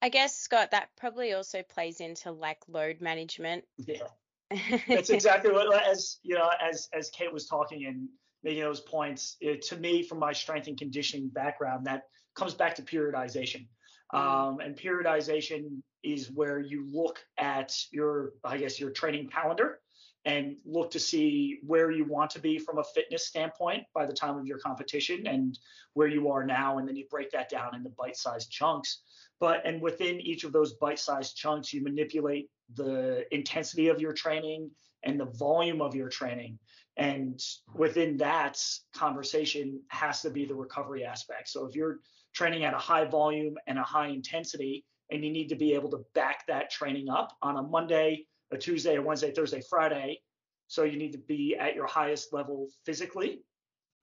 I 0.00 0.08
guess 0.08 0.36
Scott, 0.36 0.70
that 0.70 0.90
probably 0.96 1.32
also 1.32 1.62
plays 1.62 2.00
into 2.00 2.30
like 2.30 2.58
load 2.68 3.00
management. 3.00 3.64
Yeah. 3.76 4.06
That's 4.88 5.10
exactly 5.10 5.52
what 5.52 5.86
as 5.86 6.18
you 6.22 6.34
know, 6.34 6.50
as 6.62 6.88
as 6.94 7.10
Kate 7.10 7.32
was 7.32 7.46
talking 7.46 7.84
and 7.84 8.08
making 8.42 8.62
those 8.62 8.80
points, 8.80 9.36
it, 9.40 9.62
to 9.62 9.76
me, 9.76 10.02
from 10.02 10.18
my 10.18 10.32
strength 10.32 10.68
and 10.68 10.78
conditioning 10.78 11.28
background, 11.28 11.86
that 11.86 12.04
comes 12.34 12.54
back 12.54 12.74
to 12.76 12.82
periodization. 12.82 13.66
Mm. 14.14 14.18
Um, 14.18 14.60
and 14.60 14.76
periodization 14.76 15.82
is 16.02 16.30
where 16.30 16.60
you 16.60 16.86
look 16.90 17.18
at 17.36 17.76
your, 17.90 18.32
I 18.44 18.56
guess, 18.56 18.78
your 18.78 18.90
training 18.90 19.28
calendar 19.28 19.80
and 20.24 20.56
look 20.64 20.90
to 20.90 21.00
see 21.00 21.58
where 21.66 21.90
you 21.90 22.04
want 22.04 22.30
to 22.30 22.40
be 22.40 22.58
from 22.58 22.78
a 22.78 22.84
fitness 22.84 23.26
standpoint 23.26 23.84
by 23.94 24.04
the 24.04 24.12
time 24.12 24.36
of 24.36 24.46
your 24.46 24.58
competition 24.58 25.26
and 25.26 25.58
where 25.94 26.08
you 26.08 26.30
are 26.30 26.44
now. 26.44 26.78
And 26.78 26.88
then 26.88 26.96
you 26.96 27.06
break 27.10 27.30
that 27.30 27.48
down 27.48 27.74
into 27.74 27.90
bite 27.90 28.16
sized 28.16 28.50
chunks. 28.50 29.02
But, 29.40 29.64
and 29.64 29.80
within 29.80 30.20
each 30.20 30.44
of 30.44 30.52
those 30.52 30.74
bite 30.74 30.98
sized 30.98 31.36
chunks, 31.36 31.72
you 31.72 31.82
manipulate 31.82 32.50
the 32.74 33.24
intensity 33.34 33.88
of 33.88 34.00
your 34.00 34.12
training 34.12 34.70
and 35.04 35.18
the 35.18 35.26
volume 35.26 35.80
of 35.80 35.94
your 35.94 36.08
training. 36.08 36.58
And 36.96 37.40
within 37.74 38.16
that 38.16 38.60
conversation 38.94 39.80
has 39.88 40.20
to 40.22 40.30
be 40.30 40.44
the 40.44 40.54
recovery 40.54 41.04
aspect. 41.04 41.48
So 41.48 41.64
if 41.64 41.76
you're 41.76 42.00
training 42.34 42.64
at 42.64 42.74
a 42.74 42.78
high 42.78 43.04
volume 43.04 43.56
and 43.68 43.78
a 43.78 43.82
high 43.82 44.08
intensity, 44.08 44.84
and 45.10 45.24
you 45.24 45.30
need 45.30 45.48
to 45.48 45.56
be 45.56 45.74
able 45.74 45.90
to 45.90 46.04
back 46.14 46.46
that 46.48 46.70
training 46.70 47.08
up 47.08 47.36
on 47.40 47.56
a 47.56 47.62
Monday, 47.62 48.26
a 48.50 48.58
Tuesday, 48.58 48.96
a 48.96 49.02
Wednesday, 49.02 49.32
Thursday, 49.32 49.62
Friday. 49.68 50.20
So 50.68 50.84
you 50.84 50.98
need 50.98 51.12
to 51.12 51.18
be 51.18 51.56
at 51.56 51.74
your 51.74 51.86
highest 51.86 52.32
level 52.32 52.68
physically. 52.84 53.40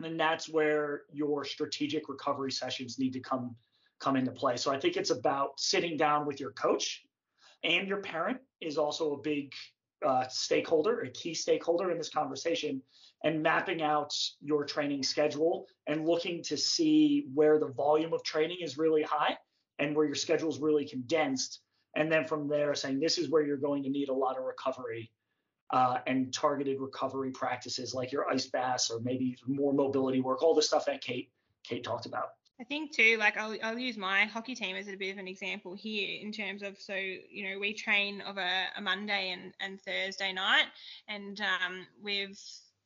And 0.03 0.19
that's 0.19 0.49
where 0.49 1.03
your 1.11 1.45
strategic 1.45 2.09
recovery 2.09 2.51
sessions 2.51 2.99
need 2.99 3.13
to 3.13 3.19
come 3.19 3.55
come 3.99 4.17
into 4.17 4.31
play. 4.31 4.57
So 4.57 4.71
I 4.71 4.79
think 4.79 4.97
it's 4.97 5.09
about 5.09 5.57
sitting 5.57 5.95
down 5.95 6.25
with 6.25 6.39
your 6.39 6.51
coach 6.51 7.05
and 7.63 7.87
your 7.87 8.01
parent 8.01 8.39
is 8.61 8.77
also 8.77 9.13
a 9.13 9.17
big 9.17 9.53
uh, 10.05 10.27
stakeholder, 10.27 11.01
a 11.01 11.09
key 11.09 11.33
stakeholder 11.33 11.91
in 11.91 11.97
this 11.97 12.09
conversation, 12.09 12.81
and 13.23 13.41
mapping 13.41 13.81
out 13.81 14.13
your 14.41 14.65
training 14.65 15.01
schedule 15.01 15.65
and 15.87 16.05
looking 16.05 16.43
to 16.43 16.57
see 16.57 17.27
where 17.33 17.57
the 17.59 17.69
volume 17.69 18.13
of 18.13 18.23
training 18.23 18.57
is 18.61 18.77
really 18.77 19.01
high 19.01 19.35
and 19.79 19.95
where 19.95 20.05
your 20.05 20.15
schedule 20.15 20.49
is 20.49 20.59
really 20.59 20.85
condensed. 20.85 21.61
And 21.95 22.11
then 22.11 22.25
from 22.25 22.47
there, 22.47 22.75
saying 22.75 22.99
this 22.99 23.17
is 23.17 23.29
where 23.29 23.41
you're 23.41 23.57
going 23.57 23.83
to 23.83 23.89
need 23.89 24.09
a 24.09 24.13
lot 24.13 24.37
of 24.37 24.43
recovery 24.43 25.11
uh, 25.71 25.99
and 26.07 26.33
targeted 26.33 26.79
recovery 26.79 27.31
practices 27.31 27.93
like 27.93 28.11
your 28.11 28.29
ice 28.29 28.45
baths 28.47 28.89
or 28.89 28.99
maybe 28.99 29.37
more 29.47 29.73
mobility 29.73 30.21
work, 30.21 30.43
all 30.43 30.53
the 30.53 30.61
stuff 30.61 30.85
that 30.85 31.01
Kate 31.01 31.31
Kate 31.63 31.83
talked 31.83 32.05
about. 32.05 32.29
I 32.59 32.63
think 32.63 32.95
too, 32.95 33.17
like 33.19 33.37
I'll, 33.37 33.57
I'll 33.63 33.77
use 33.77 33.97
my 33.97 34.25
hockey 34.25 34.55
team 34.55 34.77
as 34.77 34.87
a 34.87 34.95
bit 34.95 35.11
of 35.11 35.17
an 35.17 35.27
example 35.27 35.73
here 35.73 36.19
in 36.21 36.31
terms 36.31 36.63
of 36.63 36.79
so 36.79 36.93
you 36.95 37.49
know 37.49 37.59
we 37.59 37.73
train 37.73 38.21
of 38.21 38.37
a, 38.37 38.65
a 38.77 38.81
Monday 38.81 39.31
and, 39.31 39.53
and 39.59 39.81
Thursday 39.81 40.31
night, 40.31 40.67
and 41.07 41.41
um, 41.41 41.85
we've 42.01 42.39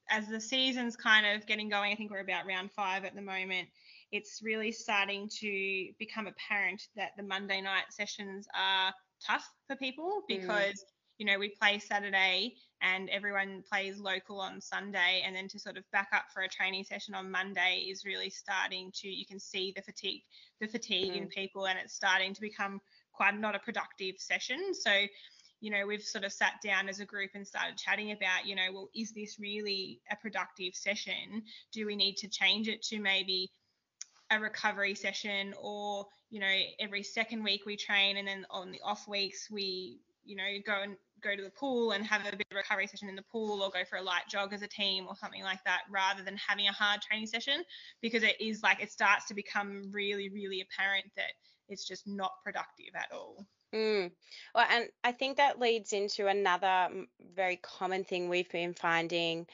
as 0.10 0.28
the 0.28 0.42
season's 0.42 0.96
kind 0.96 1.26
of 1.26 1.46
getting 1.46 1.70
going, 1.70 1.92
I 1.92 1.96
think 1.96 2.10
we're 2.10 2.22
about 2.22 2.48
round 2.48 2.72
five 2.72 3.06
at 3.06 3.14
the 3.14 3.22
moment. 3.22 3.68
It's 4.12 4.42
really 4.44 4.72
starting 4.72 5.30
to 5.40 5.90
become 6.00 6.28
apparent 6.28 6.82
that 6.96 7.12
the 7.18 7.24
Monday 7.24 7.62
night 7.62 7.86
sessions 7.92 8.48
are 8.56 8.94
tough 9.26 9.48
for 9.68 9.76
people 9.76 10.22
mm. 10.24 10.28
because 10.28 10.74
mm. 10.74 10.84
you 11.18 11.26
know 11.26 11.38
we 11.38 11.50
play 11.50 11.80
Saturday 11.80 12.56
and 12.82 13.10
everyone 13.10 13.64
plays 13.70 14.00
local 14.00 14.40
on 14.40 14.62
Sunday, 14.62 15.24
and 15.26 15.36
then 15.36 15.48
to 15.50 15.60
sort 15.60 15.78
of 15.78 15.84
back 15.92 16.10
up 16.14 16.26
for 16.34 16.44
a 16.44 16.50
training 16.50 16.84
session 16.84 17.14
on 17.14 17.30
Monday 17.30 17.86
is 17.90 18.06
really 18.06 18.30
starting 18.30 18.92
to 18.96 19.10
you 19.10 19.26
can 19.26 19.40
see 19.40 19.74
the 19.76 19.82
fatigue 19.82 20.22
the 20.62 20.68
fatigue 20.68 21.14
mm. 21.14 21.18
in 21.18 21.28
people, 21.28 21.68
and 21.68 21.78
it's 21.78 21.94
starting 21.94 22.34
to 22.34 22.42
become 22.42 22.80
quite 23.12 23.38
not 23.38 23.56
a 23.56 23.60
productive 23.60 24.16
session. 24.18 24.74
So 24.74 24.92
you 25.62 25.72
know, 25.72 25.86
we've 25.86 26.02
sort 26.02 26.24
of 26.24 26.32
sat 26.32 26.54
down 26.64 26.88
as 26.88 27.00
a 27.00 27.06
group 27.06 27.32
and 27.36 27.46
started 27.46 27.78
chatting 27.78 28.12
about, 28.12 28.46
you 28.46 28.56
know, 28.56 28.72
well, 28.74 28.90
is 28.96 29.12
this 29.12 29.38
really 29.40 30.00
a 30.12 30.16
productive 30.16 30.74
session? 30.74 31.44
Do 31.74 31.86
we 31.86 31.96
need 31.96 32.16
to 32.18 32.30
change 32.30 32.68
it 32.68 32.82
to 32.84 33.00
maybe 33.00 33.52
a 34.32 34.40
recovery 34.40 34.96
session 34.96 35.54
or, 35.62 36.06
you 36.30 36.40
know, 36.40 36.54
every 36.80 37.04
second 37.04 37.44
week 37.44 37.66
we 37.66 37.76
train 37.76 38.18
and 38.18 38.28
then 38.28 38.46
on 38.50 38.72
the 38.72 38.80
off 38.84 39.08
weeks 39.08 39.50
we, 39.52 40.00
you 40.24 40.36
know, 40.36 40.44
go 40.66 40.82
and 40.82 40.96
go 41.22 41.36
to 41.36 41.44
the 41.44 41.50
pool 41.50 41.92
and 41.92 42.06
have 42.06 42.22
a 42.22 42.36
bit 42.36 42.46
of 42.52 42.58
recovery 42.58 42.88
session 42.88 43.10
in 43.10 43.16
the 43.16 43.26
pool 43.32 43.62
or 43.62 43.70
go 43.70 43.84
for 43.90 43.98
a 43.98 44.02
light 44.02 44.24
jog 44.30 44.54
as 44.54 44.62
a 44.62 44.68
team 44.68 45.06
or 45.08 45.16
something 45.16 45.44
like 45.44 45.64
that 45.66 45.82
rather 45.90 46.24
than 46.24 46.38
having 46.38 46.68
a 46.68 46.72
hard 46.72 47.02
training 47.02 47.28
session 47.28 47.64
because 48.02 48.24
it 48.24 48.40
is 48.40 48.64
like 48.64 48.82
it 48.82 48.92
starts 48.92 49.26
to 49.26 49.34
become 49.34 49.90
really 49.92 50.30
really 50.30 50.62
apparent 50.62 51.06
that 51.16 51.32
it's 51.68 51.86
just 51.86 52.08
not 52.08 52.32
productive 52.44 52.96
at 52.96 53.08
all 53.12 53.46
Mm. 53.74 54.12
Well, 54.56 54.66
and 54.70 54.90
I 55.04 55.12
think 55.12 55.38
that 55.38 55.60
leads 55.60 55.94
into 55.94 56.28
another 56.28 56.90
very 57.36 57.58
common 57.58 58.04
thing 58.04 58.30
we've 58.30 58.50
been 58.50 58.74
finding. 58.74 59.46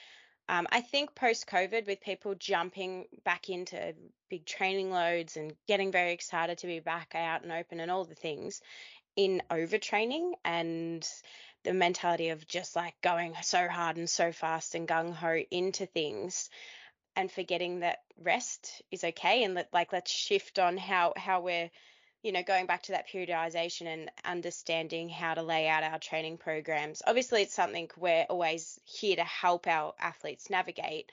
Um, 0.47 0.67
I 0.71 0.81
think 0.81 1.15
post 1.15 1.47
COVID, 1.47 1.87
with 1.87 2.01
people 2.01 2.35
jumping 2.35 3.05
back 3.23 3.49
into 3.49 3.95
big 4.29 4.45
training 4.45 4.91
loads 4.91 5.37
and 5.37 5.53
getting 5.67 5.91
very 5.91 6.11
excited 6.13 6.59
to 6.59 6.67
be 6.67 6.79
back 6.79 7.13
out 7.15 7.43
and 7.43 7.51
open 7.51 7.79
and 7.79 7.89
all 7.89 8.05
the 8.05 8.15
things, 8.15 8.61
in 9.15 9.41
overtraining 9.49 10.33
and 10.43 11.07
the 11.63 11.73
mentality 11.73 12.29
of 12.29 12.47
just 12.47 12.75
like 12.75 12.93
going 13.01 13.33
so 13.41 13.67
hard 13.67 13.97
and 13.97 14.09
so 14.09 14.31
fast 14.31 14.75
and 14.75 14.87
gung 14.87 15.13
ho 15.13 15.41
into 15.49 15.85
things 15.85 16.49
and 17.15 17.31
forgetting 17.31 17.79
that 17.79 17.99
rest 18.21 18.81
is 18.91 19.03
okay 19.03 19.43
and 19.43 19.57
that 19.57 19.69
like 19.73 19.91
let's 19.93 20.11
shift 20.11 20.59
on 20.59 20.77
how 20.77 21.13
how 21.17 21.41
we're 21.41 21.69
you 22.25 22.31
know 22.31 22.43
going 22.43 22.65
back 22.65 22.83
to 22.83 22.91
that 22.91 23.07
periodization 23.07 23.85
and 23.85 24.09
understanding 24.25 25.07
how 25.09 25.33
to 25.33 25.41
lay 25.41 25.67
out 25.67 25.83
our 25.83 25.99
training 25.99 26.37
programs 26.37 27.01
obviously 27.05 27.43
it's 27.43 27.53
something 27.53 27.89
we're 27.97 28.25
always 28.29 28.79
here 28.83 29.15
to 29.15 29.23
help 29.23 29.67
our 29.67 29.93
athletes 29.99 30.49
navigate 30.49 31.11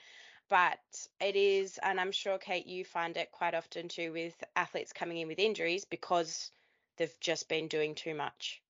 but 0.49 0.79
it 1.21 1.35
is 1.35 1.79
and 1.83 1.99
i'm 1.99 2.11
sure 2.11 2.37
kate 2.37 2.65
you 2.65 2.83
find 2.83 3.15
it 3.15 3.31
quite 3.31 3.53
often 3.53 3.87
too 3.87 4.11
with 4.11 4.33
athletes 4.55 4.91
coming 4.91 5.17
in 5.17 5.27
with 5.27 5.39
injuries 5.39 5.85
because 5.85 6.51
they've 6.97 7.19
just 7.19 7.49
been 7.49 7.67
doing 7.67 7.95
too 7.95 8.13
much. 8.13 8.61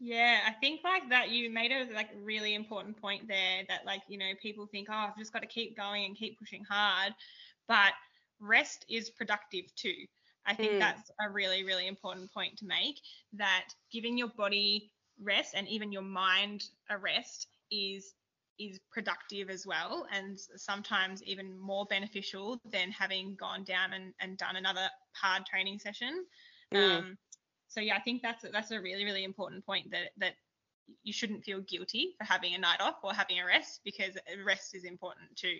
Yeah, 0.00 0.38
I 0.46 0.52
think 0.52 0.80
like 0.84 1.08
that 1.10 1.30
you 1.30 1.50
made 1.50 1.72
a 1.72 1.92
like 1.92 2.08
really 2.22 2.54
important 2.54 3.00
point 3.00 3.26
there 3.26 3.64
that 3.68 3.84
like, 3.84 4.02
you 4.08 4.16
know, 4.16 4.30
people 4.40 4.66
think, 4.66 4.88
oh, 4.90 4.94
I've 4.94 5.16
just 5.16 5.32
got 5.32 5.42
to 5.42 5.48
keep 5.48 5.76
going 5.76 6.04
and 6.04 6.16
keep 6.16 6.38
pushing 6.38 6.64
hard. 6.64 7.12
But 7.66 7.92
rest 8.40 8.84
is 8.88 9.10
productive 9.10 9.74
too. 9.74 10.06
I 10.48 10.54
think 10.54 10.72
mm. 10.72 10.78
that's 10.78 11.10
a 11.20 11.30
really, 11.30 11.62
really 11.62 11.86
important 11.86 12.32
point 12.32 12.56
to 12.58 12.66
make 12.66 12.98
that 13.34 13.66
giving 13.92 14.16
your 14.16 14.28
body 14.28 14.90
rest 15.22 15.54
and 15.54 15.68
even 15.68 15.92
your 15.92 16.02
mind 16.02 16.64
a 16.90 16.96
rest 16.96 17.48
is 17.70 18.14
is 18.58 18.80
productive 18.90 19.50
as 19.50 19.64
well 19.66 20.04
and 20.12 20.36
sometimes 20.56 21.22
even 21.22 21.56
more 21.56 21.86
beneficial 21.88 22.60
than 22.72 22.90
having 22.90 23.36
gone 23.36 23.62
down 23.62 23.92
and, 23.92 24.12
and 24.20 24.36
done 24.36 24.56
another 24.56 24.88
hard 25.12 25.46
training 25.46 25.78
session. 25.78 26.24
Mm. 26.74 26.98
Um, 26.98 27.18
so 27.68 27.80
yeah, 27.80 27.94
I 27.94 28.00
think 28.00 28.20
that's 28.20 28.42
a, 28.42 28.48
that's 28.48 28.72
a 28.72 28.80
really 28.80 29.04
really 29.04 29.24
important 29.24 29.64
point 29.66 29.90
that 29.90 30.10
that 30.16 30.32
you 31.02 31.12
shouldn't 31.12 31.44
feel 31.44 31.60
guilty 31.60 32.14
for 32.18 32.24
having 32.24 32.54
a 32.54 32.58
night 32.58 32.80
off 32.80 32.96
or 33.04 33.12
having 33.12 33.38
a 33.38 33.44
rest 33.44 33.80
because 33.84 34.16
rest 34.46 34.74
is 34.74 34.84
important 34.84 35.36
too. 35.36 35.58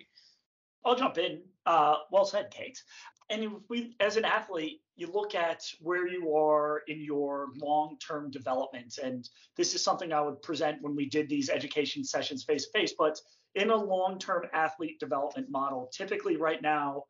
I'll 0.83 0.95
jump 0.95 1.17
in. 1.17 1.41
Uh, 1.65 1.95
well 2.11 2.25
said, 2.25 2.49
Kate. 2.51 2.81
And 3.29 3.43
if 3.43 3.51
we, 3.69 3.95
as 3.99 4.17
an 4.17 4.25
athlete, 4.25 4.81
you 4.95 5.07
look 5.11 5.35
at 5.35 5.63
where 5.81 6.07
you 6.07 6.35
are 6.35 6.81
in 6.87 7.01
your 7.01 7.49
long-term 7.57 8.31
development, 8.31 8.97
and 9.01 9.29
this 9.55 9.75
is 9.75 9.83
something 9.83 10.11
I 10.11 10.21
would 10.21 10.41
present 10.41 10.81
when 10.81 10.95
we 10.95 11.07
did 11.07 11.29
these 11.29 11.49
education 11.49 12.03
sessions 12.03 12.43
face 12.43 12.65
to 12.65 12.79
face. 12.79 12.93
But 12.97 13.19
in 13.55 13.69
a 13.69 13.75
long-term 13.75 14.47
athlete 14.51 14.99
development 14.99 15.49
model, 15.49 15.89
typically 15.93 16.37
right 16.37 16.61
now, 16.61 17.03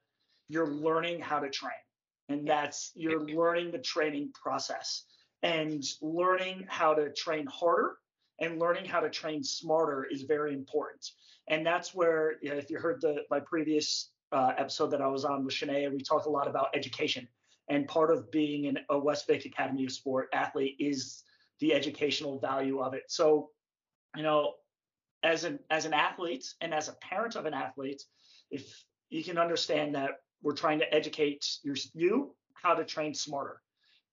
you're 0.49 0.67
learning 0.67 1.21
how 1.21 1.39
to 1.39 1.49
train 1.49 1.71
and 2.29 2.47
that's 2.47 2.91
you're 2.95 3.27
learning 3.27 3.71
the 3.71 3.79
training 3.79 4.31
process 4.33 5.05
and 5.43 5.83
learning 6.01 6.65
how 6.67 6.93
to 6.93 7.11
train 7.13 7.45
harder 7.47 7.97
and 8.39 8.59
learning 8.59 8.85
how 8.85 8.99
to 8.99 9.09
train 9.09 9.43
smarter 9.43 10.07
is 10.09 10.23
very 10.23 10.53
important 10.53 11.05
and 11.47 11.65
that's 11.65 11.93
where 11.93 12.35
you 12.41 12.49
know, 12.49 12.57
if 12.57 12.69
you 12.69 12.77
heard 12.77 13.01
the 13.01 13.23
my 13.29 13.39
previous 13.39 14.11
uh, 14.31 14.53
episode 14.57 14.91
that 14.91 15.01
i 15.01 15.07
was 15.07 15.25
on 15.25 15.43
with 15.43 15.53
Shania, 15.53 15.91
we 15.91 16.01
talked 16.01 16.25
a 16.25 16.29
lot 16.29 16.47
about 16.47 16.67
education. 16.73 17.27
And 17.69 17.87
part 17.87 18.11
of 18.11 18.31
being 18.31 18.65
an, 18.65 18.79
a 18.89 18.95
westvic 18.95 19.45
academy 19.45 19.85
of 19.85 19.91
sport 19.91 20.29
athlete 20.33 20.75
is 20.79 21.23
the 21.59 21.73
educational 21.73 22.39
value 22.39 22.79
of 22.79 22.93
it. 22.93 23.03
So 23.07 23.49
you 24.15 24.23
know 24.23 24.53
as 25.23 25.43
an 25.43 25.59
as 25.69 25.85
an 25.85 25.93
athlete 25.93 26.45
and 26.61 26.73
as 26.73 26.87
a 26.87 26.93
parent 26.93 27.35
of 27.35 27.45
an 27.45 27.53
athlete 27.53 28.01
if 28.51 28.83
you 29.09 29.23
can 29.23 29.37
understand 29.37 29.95
that 29.95 30.11
we're 30.41 30.53
trying 30.53 30.79
to 30.79 30.93
educate 30.93 31.45
your, 31.63 31.75
you 31.93 32.35
how 32.53 32.73
to 32.73 32.85
train 32.85 33.13
smarter 33.13 33.61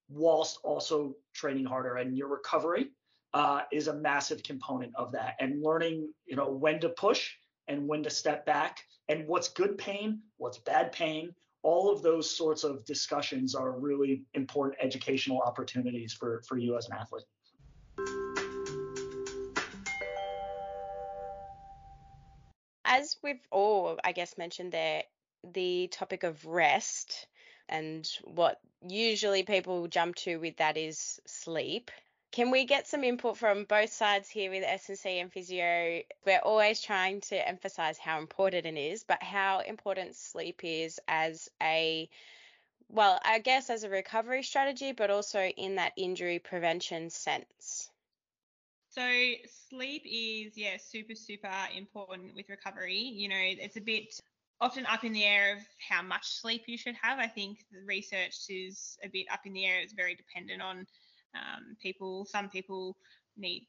whilst 0.09 0.59
also 0.63 1.15
training 1.35 1.65
harder. 1.65 1.97
And 1.97 2.17
your 2.17 2.29
recovery 2.29 2.91
uh, 3.35 3.63
is 3.73 3.89
a 3.89 3.95
massive 3.95 4.43
component 4.43 4.93
of 4.97 5.13
that. 5.13 5.35
And 5.41 5.63
learning 5.63 6.13
you 6.27 6.37
know 6.37 6.51
when 6.51 6.81
to 6.81 6.91
push 6.91 7.33
and 7.69 7.87
when 7.87 8.03
to 8.03 8.11
step 8.11 8.47
back 8.47 8.85
and 9.09 9.27
what's 9.27 9.49
good 9.49 9.79
pain 9.79 10.21
what's 10.37 10.59
bad 10.59 10.93
pain 10.93 11.35
all 11.67 11.91
of 11.91 12.01
those 12.01 12.31
sorts 12.31 12.63
of 12.63 12.85
discussions 12.85 13.57
are 13.57 13.73
really 13.73 14.23
important 14.35 14.79
educational 14.81 15.41
opportunities 15.41 16.13
for, 16.13 16.41
for 16.47 16.57
you 16.57 16.77
as 16.77 16.87
an 16.87 16.93
athlete. 16.93 17.25
As 22.85 23.17
we've 23.21 23.45
all, 23.51 23.99
I 24.05 24.13
guess, 24.13 24.39
mentioned 24.39 24.71
there, 24.71 25.03
the 25.43 25.89
topic 25.89 26.23
of 26.23 26.47
rest 26.47 27.27
and 27.69 28.09
what 28.23 28.61
usually 28.89 29.43
people 29.43 29.89
jump 29.89 30.15
to 30.17 30.37
with 30.37 30.57
that 30.59 30.77
is 30.77 31.21
sleep. 31.27 31.91
Can 32.37 32.51
we 32.51 32.67
get 32.67 32.87
some 32.87 33.03
input 33.03 33.39
from 33.39 33.65
both 33.65 33.91
sides 33.91 34.29
here 34.29 34.51
with 34.51 34.63
S&C 34.63 35.21
and 35.21 35.33
physio? 35.33 36.03
We're 36.27 36.41
always 36.41 36.83
trying 36.83 37.23
to 37.23 37.49
emphasize 37.49 37.97
how 37.97 38.19
important 38.19 38.67
it 38.67 38.77
is, 38.77 39.05
but 39.05 39.23
how 39.23 39.61
important 39.61 40.17
sleep 40.17 40.61
is 40.63 41.01
as 41.09 41.49
a 41.63 42.11
well, 42.91 43.19
I 43.25 43.39
guess 43.39 43.71
as 43.71 43.85
a 43.85 43.89
recovery 43.89 44.43
strategy, 44.43 44.93
but 44.93 45.11
also 45.11 45.41
in 45.41 45.77
that 45.77 45.95
injury 45.97 46.39
prevention 46.39 47.09
sense. 47.09 47.89
So 48.91 49.11
sleep 49.71 50.03
is 50.05 50.59
yeah 50.59 50.77
super 50.77 51.15
super 51.15 51.51
important 51.75 52.35
with 52.35 52.51
recovery. 52.51 52.99
You 52.99 53.31
know, 53.31 53.41
it's 53.41 53.79
a 53.79 53.81
bit 53.81 54.21
often 54.61 54.85
up 54.85 55.05
in 55.05 55.15
the 55.15 55.25
air 55.25 55.57
of 55.57 55.63
how 55.89 56.03
much 56.03 56.27
sleep 56.27 56.65
you 56.67 56.77
should 56.77 56.97
have. 57.01 57.19
I 57.19 57.29
think 57.29 57.65
the 57.73 57.81
research 57.87 58.37
is 58.51 58.99
a 59.03 59.09
bit 59.09 59.25
up 59.33 59.47
in 59.47 59.55
the 59.55 59.65
air. 59.65 59.81
It's 59.81 59.95
very 59.95 60.15
dependent 60.15 60.61
on 60.61 60.87
um, 61.37 61.77
people. 61.81 62.27
Some 62.27 62.49
people 62.49 62.97
need, 63.37 63.69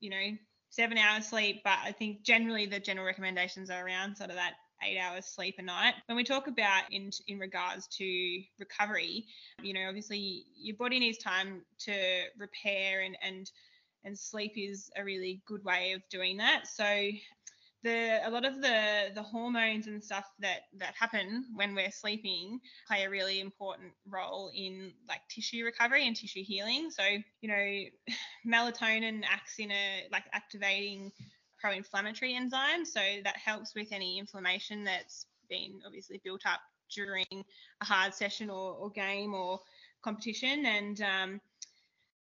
you 0.00 0.10
know, 0.10 0.36
seven 0.70 0.98
hours 0.98 1.26
sleep, 1.26 1.62
but 1.64 1.78
I 1.84 1.92
think 1.92 2.22
generally 2.22 2.66
the 2.66 2.80
general 2.80 3.06
recommendations 3.06 3.70
are 3.70 3.84
around 3.84 4.16
sort 4.16 4.30
of 4.30 4.36
that 4.36 4.54
eight 4.82 4.98
hours 4.98 5.26
sleep 5.26 5.54
a 5.58 5.62
night. 5.62 5.94
When 6.06 6.16
we 6.16 6.24
talk 6.24 6.48
about 6.48 6.84
in 6.90 7.10
in 7.26 7.38
regards 7.38 7.86
to 7.98 8.42
recovery, 8.58 9.24
you 9.62 9.72
know, 9.72 9.88
obviously 9.88 10.44
your 10.56 10.76
body 10.76 10.98
needs 10.98 11.18
time 11.18 11.62
to 11.80 11.92
repair 12.38 13.00
and 13.02 13.16
and 13.22 13.50
and 14.04 14.18
sleep 14.18 14.52
is 14.56 14.90
a 14.96 15.04
really 15.04 15.42
good 15.46 15.64
way 15.64 15.92
of 15.92 16.02
doing 16.10 16.36
that. 16.36 16.66
So 16.68 16.84
the 17.86 18.26
a 18.26 18.30
lot 18.30 18.44
of 18.44 18.60
the 18.60 19.10
the 19.14 19.22
hormones 19.22 19.86
and 19.86 20.02
stuff 20.02 20.24
that 20.40 20.62
that 20.76 20.94
happen 20.98 21.44
when 21.54 21.74
we're 21.74 21.90
sleeping 21.92 22.60
play 22.88 23.04
a 23.04 23.10
really 23.10 23.40
important 23.40 23.92
role 24.08 24.50
in 24.54 24.92
like 25.08 25.20
tissue 25.30 25.64
recovery 25.64 26.06
and 26.06 26.16
tissue 26.16 26.42
healing. 26.42 26.90
So 26.90 27.04
you 27.40 27.48
know 27.48 28.14
melatonin 28.46 29.22
acts 29.30 29.58
in 29.58 29.70
a 29.70 30.08
like 30.10 30.24
activating 30.32 31.12
pro-inflammatory 31.60 32.34
enzyme. 32.34 32.84
So 32.84 33.00
that 33.24 33.36
helps 33.36 33.74
with 33.74 33.88
any 33.92 34.18
inflammation 34.18 34.84
that's 34.84 35.26
been 35.48 35.80
obviously 35.86 36.20
built 36.24 36.42
up 36.44 36.60
during 36.92 37.24
a 37.80 37.84
hard 37.84 38.14
session 38.14 38.50
or, 38.50 38.74
or 38.74 38.90
game 38.90 39.32
or 39.32 39.60
competition. 40.02 40.66
And 40.66 41.00
um, 41.00 41.40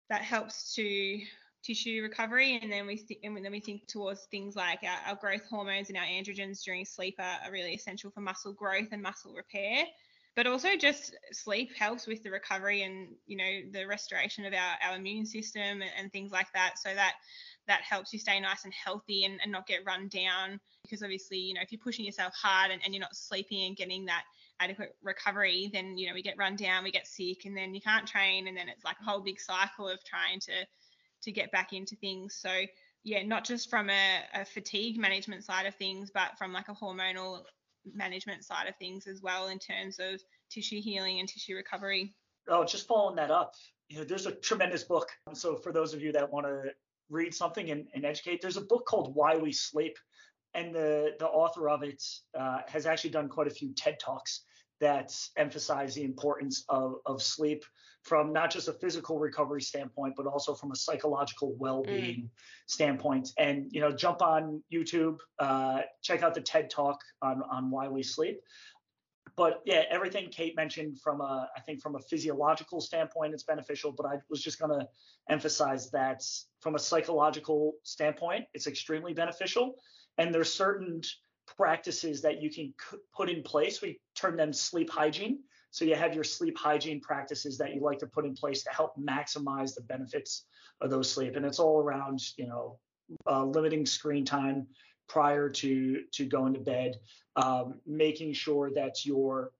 that 0.09 0.21
helps 0.21 0.73
to 0.75 1.19
tissue 1.63 2.01
recovery, 2.01 2.59
and 2.61 2.71
then 2.71 2.87
we 2.87 2.97
th- 2.97 3.19
and 3.23 3.43
then 3.43 3.51
we 3.51 3.59
think 3.59 3.87
towards 3.87 4.25
things 4.31 4.55
like 4.55 4.79
our, 4.83 5.11
our, 5.11 5.15
growth 5.15 5.45
hormones 5.49 5.89
and 5.89 5.97
our 5.97 6.05
androgens 6.05 6.63
during 6.63 6.85
sleep 6.85 7.15
are, 7.19 7.39
are 7.45 7.51
really 7.51 7.73
essential 7.73 8.11
for 8.11 8.21
muscle 8.21 8.53
growth 8.53 8.87
and 8.91 9.01
muscle 9.01 9.33
repair. 9.33 9.85
But 10.35 10.47
also 10.47 10.77
just 10.77 11.15
sleep 11.31 11.75
helps 11.75 12.07
with 12.07 12.23
the 12.23 12.31
recovery 12.31 12.83
and 12.83 13.09
you 13.25 13.37
know 13.37 13.71
the 13.71 13.85
restoration 13.85 14.45
of 14.45 14.53
our, 14.53 14.89
our 14.89 14.97
immune 14.97 15.25
system 15.25 15.81
and, 15.81 15.91
and 15.97 16.11
things 16.11 16.31
like 16.31 16.47
that. 16.53 16.75
So 16.77 16.93
that 16.93 17.15
that 17.67 17.81
helps 17.81 18.11
you 18.11 18.19
stay 18.19 18.39
nice 18.39 18.63
and 18.63 18.73
healthy 18.73 19.25
and, 19.25 19.39
and 19.41 19.51
not 19.51 19.67
get 19.67 19.85
run 19.85 20.07
down 20.07 20.59
because 20.83 21.03
obviously 21.03 21.37
you 21.37 21.53
know 21.53 21.61
if 21.61 21.71
you're 21.71 21.79
pushing 21.83 22.03
yourself 22.03 22.33
hard 22.33 22.71
and, 22.71 22.81
and 22.83 22.93
you're 22.93 23.01
not 23.01 23.15
sleeping 23.15 23.67
and 23.67 23.77
getting 23.77 24.05
that 24.05 24.23
adequate 24.59 24.95
recovery 25.03 25.69
then 25.71 25.97
you 25.97 26.07
know 26.07 26.13
we 26.13 26.21
get 26.21 26.35
run 26.37 26.55
down 26.55 26.83
we 26.83 26.91
get 26.91 27.07
sick 27.07 27.45
and 27.45 27.55
then 27.55 27.73
you 27.73 27.79
can't 27.79 28.07
train 28.07 28.47
and 28.47 28.57
then 28.57 28.67
it's 28.67 28.83
like 28.83 28.97
a 28.99 29.09
whole 29.09 29.21
big 29.21 29.39
cycle 29.39 29.87
of 29.87 30.03
trying 30.03 30.39
to 30.39 30.51
to 31.23 31.31
get 31.31 31.51
back 31.51 31.73
into 31.73 31.95
things. 31.95 32.37
So 32.39 32.51
yeah, 33.03 33.23
not 33.23 33.45
just 33.45 33.69
from 33.69 33.89
a, 33.89 34.19
a 34.33 34.45
fatigue 34.45 34.97
management 34.97 35.43
side 35.43 35.65
of 35.65 35.75
things, 35.75 36.11
but 36.13 36.37
from 36.37 36.53
like 36.53 36.67
a 36.69 36.73
hormonal 36.73 37.43
management 37.93 38.43
side 38.43 38.67
of 38.67 38.75
things 38.77 39.07
as 39.07 39.21
well 39.21 39.47
in 39.47 39.59
terms 39.59 39.99
of 39.99 40.21
tissue 40.49 40.81
healing 40.81 41.19
and 41.19 41.27
tissue 41.27 41.55
recovery. 41.55 42.13
Oh, 42.47 42.65
just 42.65 42.87
following 42.87 43.15
that 43.15 43.31
up, 43.31 43.53
you 43.89 43.97
know, 43.97 44.03
there's 44.03 44.25
a 44.25 44.31
tremendous 44.31 44.83
book. 44.83 45.09
So 45.33 45.55
for 45.55 45.71
those 45.71 45.93
of 45.93 46.01
you 46.01 46.11
that 46.11 46.31
want 46.31 46.45
to 46.45 46.71
read 47.09 47.33
something 47.33 47.71
and, 47.71 47.87
and, 47.93 48.05
educate, 48.05 48.41
there's 48.41 48.57
a 48.57 48.61
book 48.61 48.85
called 48.85 49.15
Why 49.15 49.35
We 49.35 49.51
Sleep, 49.51 49.97
and 50.53 50.73
the 50.73 51.11
the 51.19 51.27
author 51.27 51.69
of 51.69 51.83
it 51.83 52.03
uh, 52.37 52.59
has 52.67 52.85
actually 52.85 53.11
done 53.11 53.29
quite 53.29 53.47
a 53.47 53.51
few 53.51 53.73
TED 53.73 53.99
talks 53.99 54.41
that 54.79 55.15
emphasize 55.37 55.95
the 55.95 56.03
importance 56.03 56.63
of, 56.69 56.95
of 57.05 57.21
sleep 57.21 57.63
from 58.03 58.31
not 58.31 58.49
just 58.49 58.67
a 58.67 58.73
physical 58.73 59.19
recovery 59.19 59.61
standpoint, 59.61 60.13
but 60.15 60.25
also 60.25 60.53
from 60.53 60.71
a 60.71 60.75
psychological 60.75 61.53
well-being 61.57 62.23
mm. 62.23 62.29
standpoint. 62.65 63.29
And 63.37 63.67
you 63.71 63.81
know, 63.81 63.91
jump 63.91 64.21
on 64.21 64.63
YouTube, 64.71 65.17
uh, 65.37 65.81
check 66.01 66.23
out 66.23 66.33
the 66.33 66.41
TED 66.41 66.69
Talk 66.69 66.99
on 67.21 67.43
on 67.51 67.69
why 67.69 67.87
we 67.87 68.03
sleep. 68.03 68.39
But 69.35 69.61
yeah, 69.65 69.83
everything 69.89 70.29
Kate 70.31 70.55
mentioned 70.55 70.99
from 70.99 71.21
a, 71.21 71.47
I 71.55 71.61
think 71.61 71.81
from 71.81 71.95
a 71.95 71.99
physiological 71.99 72.81
standpoint, 72.81 73.33
it's 73.33 73.43
beneficial. 73.43 73.91
But 73.91 74.05
I 74.05 74.15
was 74.29 74.41
just 74.41 74.59
gonna 74.59 74.87
emphasize 75.29 75.91
that 75.91 76.23
from 76.61 76.75
a 76.75 76.79
psychological 76.79 77.73
standpoint, 77.83 78.45
it's 78.53 78.67
extremely 78.67 79.13
beneficial. 79.13 79.75
And 80.17 80.33
there's 80.33 80.51
certain 80.51 81.01
practices 81.57 82.21
that 82.21 82.41
you 82.41 82.49
can 82.49 82.73
c- 82.89 82.97
put 83.15 83.29
in 83.29 83.43
place. 83.43 83.81
We 83.81 83.99
term 84.15 84.37
them 84.37 84.53
sleep 84.53 84.89
hygiene. 84.89 85.39
So 85.71 85.85
you 85.85 85.95
have 85.95 86.15
your 86.15 86.23
sleep 86.23 86.57
hygiene 86.57 86.99
practices 86.99 87.57
that 87.59 87.75
you 87.75 87.81
like 87.81 87.99
to 87.99 88.07
put 88.07 88.25
in 88.25 88.33
place 88.33 88.63
to 88.63 88.71
help 88.71 88.93
maximize 88.97 89.75
the 89.75 89.81
benefits 89.81 90.45
of 90.81 90.89
those 90.89 91.11
sleep. 91.11 91.35
And 91.35 91.45
it's 91.45 91.59
all 91.59 91.79
around, 91.79 92.19
you 92.37 92.47
know, 92.47 92.79
uh, 93.27 93.45
limiting 93.45 93.85
screen 93.85 94.25
time 94.25 94.67
prior 95.07 95.49
to 95.49 96.03
to 96.13 96.25
going 96.25 96.53
to 96.53 96.59
bed, 96.59 96.99
um, 97.35 97.79
making 97.85 98.33
sure 98.33 98.71
that 98.73 99.05
your, 99.05 99.51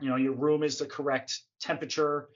you 0.00 0.08
know, 0.08 0.16
your 0.16 0.32
room 0.32 0.62
is 0.62 0.78
the 0.78 0.86
correct 0.86 1.40
temperature. 1.60 2.28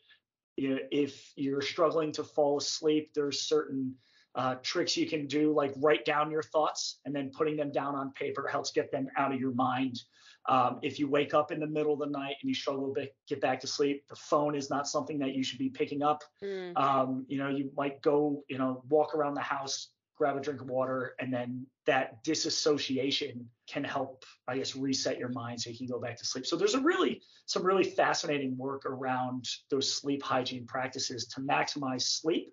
You 0.56 0.70
know, 0.70 0.78
if 0.90 1.32
you're 1.36 1.62
struggling 1.62 2.12
to 2.12 2.24
fall 2.24 2.58
asleep, 2.58 3.12
there's 3.14 3.42
certain 3.42 3.94
uh, 4.34 4.56
tricks 4.62 4.96
you 4.96 5.06
can 5.06 5.26
do, 5.26 5.52
like 5.52 5.72
write 5.76 6.04
down 6.04 6.30
your 6.30 6.42
thoughts 6.42 7.00
and 7.04 7.14
then 7.14 7.30
putting 7.36 7.56
them 7.56 7.70
down 7.70 7.94
on 7.94 8.12
paper 8.12 8.48
helps 8.48 8.72
get 8.72 8.90
them 8.90 9.08
out 9.16 9.32
of 9.32 9.40
your 9.40 9.52
mind. 9.52 10.00
Um, 10.48 10.80
if 10.82 10.98
you 10.98 11.08
wake 11.08 11.34
up 11.34 11.52
in 11.52 11.60
the 11.60 11.66
middle 11.66 11.92
of 11.92 12.00
the 12.00 12.06
night 12.06 12.36
and 12.40 12.48
you 12.48 12.54
struggle 12.54 12.92
to 12.94 13.08
get 13.28 13.40
back 13.40 13.60
to 13.60 13.66
sleep, 13.66 14.04
the 14.08 14.16
phone 14.16 14.56
is 14.56 14.70
not 14.70 14.88
something 14.88 15.18
that 15.18 15.34
you 15.34 15.44
should 15.44 15.58
be 15.58 15.68
picking 15.68 16.02
up. 16.02 16.24
Mm. 16.42 16.76
Um, 16.76 17.26
you 17.28 17.38
know, 17.38 17.48
you 17.48 17.70
might 17.76 18.02
go, 18.02 18.42
you 18.48 18.58
know, 18.58 18.82
walk 18.88 19.14
around 19.14 19.34
the 19.34 19.40
house, 19.40 19.90
grab 20.16 20.36
a 20.36 20.40
drink 20.40 20.60
of 20.60 20.68
water, 20.68 21.14
and 21.20 21.32
then 21.32 21.64
that 21.86 22.24
disassociation 22.24 23.48
can 23.68 23.84
help, 23.84 24.24
I 24.48 24.56
guess, 24.58 24.74
reset 24.74 25.18
your 25.18 25.28
mind 25.28 25.60
so 25.60 25.70
you 25.70 25.78
can 25.78 25.86
go 25.86 26.00
back 26.00 26.16
to 26.16 26.26
sleep. 26.26 26.46
So 26.46 26.56
there's 26.56 26.74
a 26.74 26.80
really 26.80 27.20
some 27.46 27.64
really 27.64 27.84
fascinating 27.84 28.56
work 28.56 28.84
around 28.84 29.46
those 29.70 29.92
sleep 29.92 30.22
hygiene 30.22 30.66
practices 30.66 31.26
to 31.26 31.40
maximize 31.40 32.02
sleep 32.02 32.52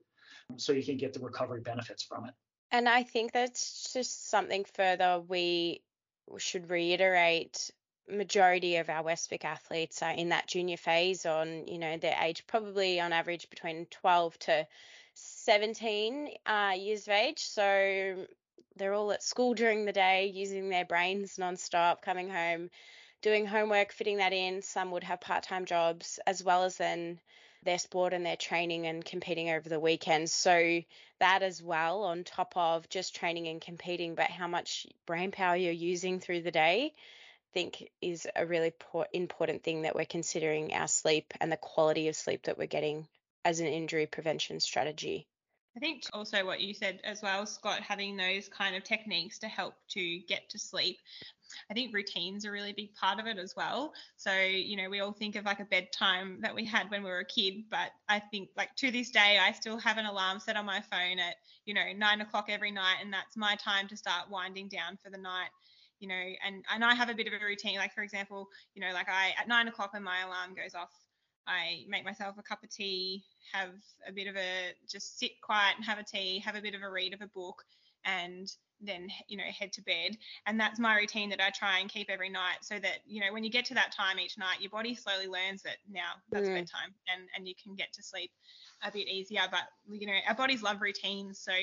so 0.57 0.73
you 0.73 0.83
can 0.83 0.97
get 0.97 1.13
the 1.13 1.19
recovery 1.19 1.61
benefits 1.61 2.03
from 2.03 2.25
it. 2.25 2.33
And 2.71 2.87
I 2.87 3.03
think 3.03 3.31
that's 3.31 3.91
just 3.93 4.29
something 4.29 4.65
further 4.75 5.21
we 5.27 5.81
should 6.37 6.69
reiterate 6.69 7.71
majority 8.09 8.77
of 8.77 8.89
our 8.89 9.03
Westvic 9.03 9.45
athletes 9.45 10.01
are 10.01 10.11
in 10.11 10.29
that 10.29 10.47
junior 10.47 10.77
phase 10.77 11.25
on, 11.25 11.67
you 11.67 11.77
know, 11.77 11.97
their 11.97 12.17
age 12.21 12.45
probably 12.47 12.99
on 12.99 13.13
average 13.13 13.49
between 13.49 13.85
12 13.87 14.39
to 14.39 14.67
17 15.13 16.29
uh, 16.45 16.73
years 16.77 17.07
of 17.07 17.13
age. 17.13 17.39
So 17.39 18.25
they're 18.75 18.93
all 18.93 19.11
at 19.11 19.23
school 19.23 19.53
during 19.53 19.85
the 19.85 19.91
day, 19.91 20.27
using 20.27 20.69
their 20.69 20.85
brains 20.85 21.37
nonstop, 21.37 22.01
coming 22.01 22.29
home, 22.29 22.69
doing 23.21 23.45
homework, 23.45 23.91
fitting 23.91 24.17
that 24.17 24.33
in. 24.33 24.61
Some 24.61 24.91
would 24.91 25.03
have 25.03 25.21
part 25.21 25.43
time 25.43 25.65
jobs, 25.65 26.19
as 26.25 26.43
well 26.43 26.63
as 26.63 26.77
then 26.77 27.19
their 27.63 27.79
sport 27.79 28.13
and 28.13 28.25
their 28.25 28.37
training 28.37 28.87
and 28.87 29.03
competing 29.03 29.49
over 29.49 29.67
the 29.67 29.79
weekends. 29.79 30.33
So 30.33 30.81
that 31.19 31.43
as 31.43 31.61
well, 31.61 32.03
on 32.03 32.23
top 32.23 32.53
of 32.55 32.87
just 32.89 33.15
training 33.15 33.47
and 33.47 33.59
competing, 33.59 34.15
but 34.15 34.27
how 34.27 34.47
much 34.47 34.87
brain 35.05 35.31
power 35.31 35.55
you're 35.55 35.71
using 35.71 36.19
through 36.19 36.41
the 36.41 36.51
day, 36.51 36.93
I 36.95 37.53
think 37.53 37.89
is 38.01 38.27
a 38.35 38.45
really 38.45 38.73
important 39.13 39.63
thing 39.63 39.81
that 39.81 39.95
we're 39.95 40.05
considering 40.05 40.73
our 40.73 40.87
sleep 40.87 41.33
and 41.41 41.51
the 41.51 41.57
quality 41.57 42.07
of 42.07 42.15
sleep 42.15 42.43
that 42.43 42.57
we're 42.57 42.67
getting 42.67 43.07
as 43.43 43.59
an 43.59 43.67
injury 43.67 44.05
prevention 44.05 44.59
strategy. 44.59 45.27
I 45.75 45.79
think 45.79 46.03
also 46.13 46.45
what 46.45 46.61
you 46.61 46.73
said 46.73 46.99
as 47.03 47.21
well, 47.21 47.45
Scott, 47.45 47.81
having 47.81 48.17
those 48.17 48.49
kind 48.49 48.75
of 48.75 48.83
techniques 48.83 49.39
to 49.39 49.47
help 49.47 49.75
to 49.89 50.19
get 50.27 50.49
to 50.49 50.59
sleep. 50.59 50.97
I 51.69 51.73
think 51.73 51.93
routines 51.93 52.45
are 52.45 52.49
a 52.49 52.51
really 52.51 52.73
big 52.73 52.93
part 52.95 53.19
of 53.19 53.27
it 53.27 53.37
as 53.37 53.53
well. 53.55 53.93
So, 54.17 54.33
you 54.33 54.77
know, 54.77 54.89
we 54.89 54.99
all 54.99 55.11
think 55.13 55.35
of 55.35 55.45
like 55.45 55.59
a 55.59 55.65
bedtime 55.65 56.39
that 56.41 56.55
we 56.55 56.65
had 56.65 56.89
when 56.89 57.03
we 57.03 57.09
were 57.09 57.19
a 57.19 57.25
kid, 57.25 57.65
but 57.69 57.91
I 58.07 58.19
think 58.19 58.49
like 58.57 58.75
to 58.77 58.91
this 58.91 59.09
day, 59.11 59.39
I 59.41 59.51
still 59.53 59.77
have 59.77 59.97
an 59.97 60.05
alarm 60.05 60.39
set 60.39 60.57
on 60.57 60.65
my 60.65 60.81
phone 60.81 61.19
at, 61.19 61.35
you 61.65 61.73
know, 61.73 61.91
nine 61.95 62.21
o'clock 62.21 62.45
every 62.49 62.71
night, 62.71 62.97
and 63.01 63.13
that's 63.13 63.37
my 63.37 63.55
time 63.55 63.87
to 63.89 63.97
start 63.97 64.29
winding 64.29 64.69
down 64.69 64.97
for 65.03 65.09
the 65.09 65.17
night. 65.17 65.49
you 65.99 66.07
know, 66.07 66.15
and 66.45 66.63
and 66.73 66.83
I 66.83 66.95
have 66.95 67.09
a 67.09 67.13
bit 67.13 67.27
of 67.27 67.33
a 67.33 67.45
routine. 67.45 67.77
Like 67.77 67.93
for 67.93 68.01
example, 68.03 68.47
you 68.73 68.81
know, 68.81 68.93
like 68.93 69.07
I 69.09 69.33
at 69.39 69.47
nine 69.47 69.67
o'clock 69.67 69.93
when 69.93 70.03
my 70.03 70.21
alarm 70.21 70.55
goes 70.55 70.73
off, 70.75 70.91
I 71.47 71.83
make 71.87 72.05
myself 72.05 72.37
a 72.37 72.43
cup 72.43 72.63
of 72.63 72.69
tea, 72.69 73.23
have 73.53 73.71
a 74.07 74.11
bit 74.11 74.27
of 74.27 74.35
a 74.37 74.73
just 74.89 75.19
sit 75.19 75.31
quiet 75.41 75.75
and 75.77 75.85
have 75.85 75.99
a 75.99 76.03
tea, 76.03 76.39
have 76.39 76.55
a 76.55 76.61
bit 76.61 76.75
of 76.75 76.81
a 76.83 76.89
read 76.89 77.13
of 77.13 77.21
a 77.21 77.27
book, 77.27 77.63
and 78.05 78.49
then 78.81 79.07
you 79.27 79.37
know 79.37 79.43
head 79.43 79.71
to 79.73 79.81
bed. 79.81 80.17
And 80.45 80.59
that's 80.59 80.79
my 80.79 80.95
routine 80.95 81.29
that 81.29 81.41
i 81.41 81.49
try 81.49 81.79
and 81.79 81.89
keep 81.89 82.09
every 82.09 82.29
night 82.29 82.57
so 82.61 82.79
that 82.79 82.99
you 83.05 83.21
know 83.21 83.31
when 83.31 83.43
you 83.43 83.49
get 83.49 83.65
to 83.65 83.73
that 83.73 83.91
time 83.91 84.19
each 84.19 84.37
night 84.37 84.61
your 84.61 84.69
body 84.69 84.95
slowly 84.95 85.27
learns 85.27 85.61
that 85.63 85.77
now 85.91 86.11
that's 86.31 86.47
mm. 86.47 86.55
bedtime 86.55 86.93
and 87.13 87.27
and 87.35 87.47
you 87.47 87.53
can 87.61 87.75
get 87.75 87.91
to 87.93 88.03
sleep 88.03 88.31
a 88.83 88.91
bit 88.91 89.07
easier. 89.07 89.41
But 89.49 89.61
you 89.89 90.07
know 90.07 90.17
our 90.27 90.35
bodies 90.35 90.61
love 90.61 90.81
routines. 90.81 91.39
So 91.39 91.53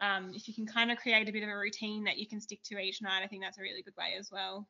um, 0.00 0.32
if 0.34 0.48
you 0.48 0.54
can 0.54 0.66
kind 0.66 0.90
of 0.90 0.98
create 0.98 1.28
a 1.28 1.32
bit 1.32 1.44
of 1.44 1.48
a 1.48 1.56
routine 1.56 2.04
that 2.04 2.18
you 2.18 2.26
can 2.26 2.40
stick 2.40 2.60
to 2.64 2.78
each 2.78 3.00
night 3.00 3.22
i 3.22 3.28
think 3.28 3.42
that's 3.42 3.58
a 3.58 3.62
really 3.62 3.80
good 3.80 3.94
way 3.96 4.14
as 4.18 4.28
well 4.30 4.66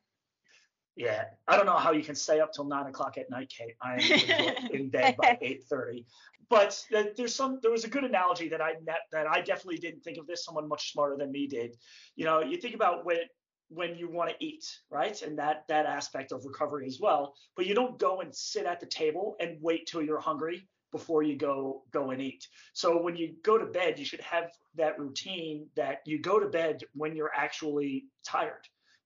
yeah, 0.95 1.25
I 1.47 1.57
don't 1.57 1.65
know 1.65 1.75
how 1.75 1.91
you 1.91 2.03
can 2.03 2.15
stay 2.15 2.39
up 2.39 2.53
till 2.53 2.63
nine 2.63 2.87
o'clock 2.87 3.17
at 3.17 3.29
night, 3.29 3.49
Kate. 3.55 3.75
I 3.81 3.95
am 3.95 4.67
in 4.71 4.89
bed 4.89 5.15
by 5.21 5.37
eight 5.41 5.63
thirty. 5.69 6.05
But 6.49 6.81
there's 7.17 7.35
some. 7.35 7.59
There 7.61 7.71
was 7.71 7.83
a 7.83 7.89
good 7.89 8.03
analogy 8.03 8.49
that 8.49 8.61
I 8.61 8.75
that 9.11 9.27
I 9.27 9.41
definitely 9.41 9.77
didn't 9.77 10.03
think 10.03 10.17
of 10.17 10.27
this. 10.27 10.45
Someone 10.45 10.69
much 10.69 10.93
smarter 10.93 11.17
than 11.17 11.31
me 11.31 11.47
did. 11.47 11.75
You 12.15 12.25
know, 12.25 12.39
you 12.41 12.57
think 12.57 12.75
about 12.75 13.03
when 13.05 13.17
when 13.69 13.95
you 13.95 14.09
want 14.09 14.29
to 14.29 14.45
eat, 14.45 14.63
right, 14.89 15.21
and 15.21 15.37
that 15.37 15.63
that 15.67 15.85
aspect 15.85 16.31
of 16.31 16.45
recovery 16.45 16.85
as 16.87 16.99
well. 17.01 17.33
But 17.57 17.65
you 17.65 17.75
don't 17.75 17.99
go 17.99 18.21
and 18.21 18.33
sit 18.33 18.65
at 18.65 18.79
the 18.79 18.85
table 18.85 19.35
and 19.39 19.57
wait 19.61 19.87
till 19.87 20.01
you're 20.01 20.19
hungry 20.19 20.67
before 20.91 21.23
you 21.23 21.35
go 21.35 21.83
go 21.91 22.11
and 22.11 22.21
eat. 22.21 22.47
So 22.73 23.01
when 23.01 23.17
you 23.17 23.33
go 23.43 23.57
to 23.57 23.65
bed, 23.65 23.99
you 23.99 24.05
should 24.05 24.21
have 24.21 24.51
that 24.75 24.97
routine 24.97 25.67
that 25.75 26.01
you 26.05 26.19
go 26.21 26.39
to 26.39 26.47
bed 26.47 26.83
when 26.93 27.15
you're 27.15 27.33
actually 27.35 28.05
tired 28.23 28.65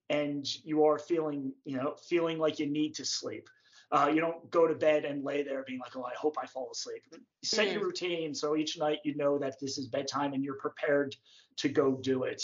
and 0.10 0.45
you 0.65 0.86
are 0.86 0.98
feeling, 0.98 1.54
you 1.65 1.78
know, 1.78 1.95
feeling 2.08 2.39
like 2.39 2.60
you 2.60 2.67
need 2.67 2.95
to 2.95 3.06
sleep. 3.06 3.50
Uh, 3.91 4.12
you 4.13 4.22
don't 4.22 4.50
go 4.52 4.67
to 4.67 4.76
bed 4.76 5.04
and 5.04 5.24
lay 5.24 5.41
there 5.41 5.63
being 5.65 5.80
like, 5.80 5.95
oh, 5.95 6.04
I 6.04 6.13
hope 6.15 6.38
I 6.41 6.45
fall 6.45 6.69
asleep. 6.72 7.04
Set 7.43 7.67
mm. 7.67 7.74
your 7.74 7.84
routine 7.84 8.36
so 8.36 8.56
each 8.56 8.78
night 8.78 9.00
you 9.04 9.15
know 9.15 9.39
that 9.39 9.60
this 9.60 9.80
is 9.80 9.88
bedtime 9.88 10.34
and 10.34 10.43
you're 10.43 10.60
prepared 10.60 11.15
to 11.58 11.69
go 11.69 11.93
do 11.93 12.24
it. 12.24 12.43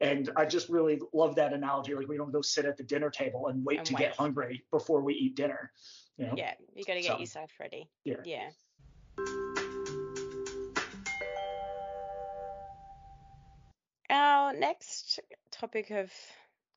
And 0.00 0.30
I 0.36 0.44
just 0.44 0.68
really 0.68 1.00
love 1.12 1.34
that 1.36 1.52
analogy. 1.52 1.94
Like 1.94 2.08
we 2.08 2.16
don't 2.16 2.32
go 2.32 2.42
sit 2.42 2.64
at 2.64 2.76
the 2.76 2.84
dinner 2.84 3.10
table 3.10 3.48
and 3.48 3.64
wait 3.64 3.78
and 3.78 3.86
to 3.86 3.94
wait. 3.94 4.00
get 4.00 4.16
hungry 4.16 4.64
before 4.70 5.02
we 5.02 5.14
eat 5.14 5.34
dinner. 5.34 5.72
You 6.16 6.26
know? 6.26 6.34
Yeah, 6.36 6.54
you 6.74 6.84
got 6.84 6.94
to 6.94 7.00
get 7.00 7.12
so, 7.12 7.18
yourself 7.18 7.50
ready. 7.58 7.88
Yeah. 8.04 8.16
Yeah. 8.24 8.50
Our 14.10 14.52
next 14.52 15.18
topic 15.50 15.90
of 15.90 16.12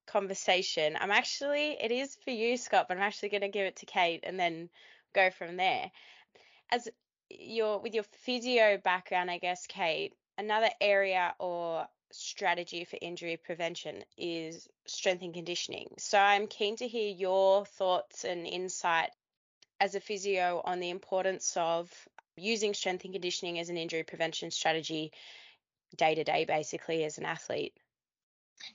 conversation. 0.08 0.98
I'm 1.00 1.12
actually, 1.12 1.78
it 1.82 1.91
is 1.91 2.17
for 2.24 2.32
you, 2.32 2.58
Scott, 2.58 2.88
but 2.88 2.98
I'm 2.98 3.04
actually 3.04 3.30
going 3.30 3.41
to 3.41 3.50
give 3.50 3.65
it 3.65 3.78
to 3.78 3.86
Kate 3.86 4.22
and 4.24 4.39
then 4.39 4.70
go 5.13 5.30
from 5.30 5.58
there. 5.58 5.91
As 6.72 6.88
your 7.30 7.80
with 7.80 7.93
your 7.93 8.04
physio 8.04 8.78
background, 8.78 9.30
I 9.30 9.38
guess, 9.38 9.67
Kate, 9.67 10.13
another 10.38 10.70
area 10.82 11.34
or 11.39 11.88
strategy 12.12 12.86
for 12.86 12.98
injury 13.02 13.38
prevention 13.38 14.04
is 14.17 14.67
strength 14.86 15.24
and 15.24 15.34
conditioning. 15.34 15.89
So 15.98 16.17
I'm 16.17 16.48
keen 16.48 16.78
to 16.78 16.88
hear 16.88 17.10
your 17.10 17.65
thoughts 17.65 18.24
and 18.24 18.48
insight 18.48 19.10
as 19.80 19.96
a 19.96 20.00
physio 20.00 20.62
on 20.63 20.80
the 20.80 20.89
importance 20.89 21.54
of 21.58 21.91
using 22.36 22.74
strength 22.74 23.04
and 23.04 23.13
conditioning 23.13 23.60
as 23.60 23.70
an 23.70 23.78
injury 23.78 24.04
prevention 24.04 24.52
strategy 24.52 25.12
day 25.96 26.15
to 26.15 26.24
day, 26.24 26.46
basically, 26.46 27.04
as 27.04 27.17
an 27.17 27.26
athlete. 27.26 27.74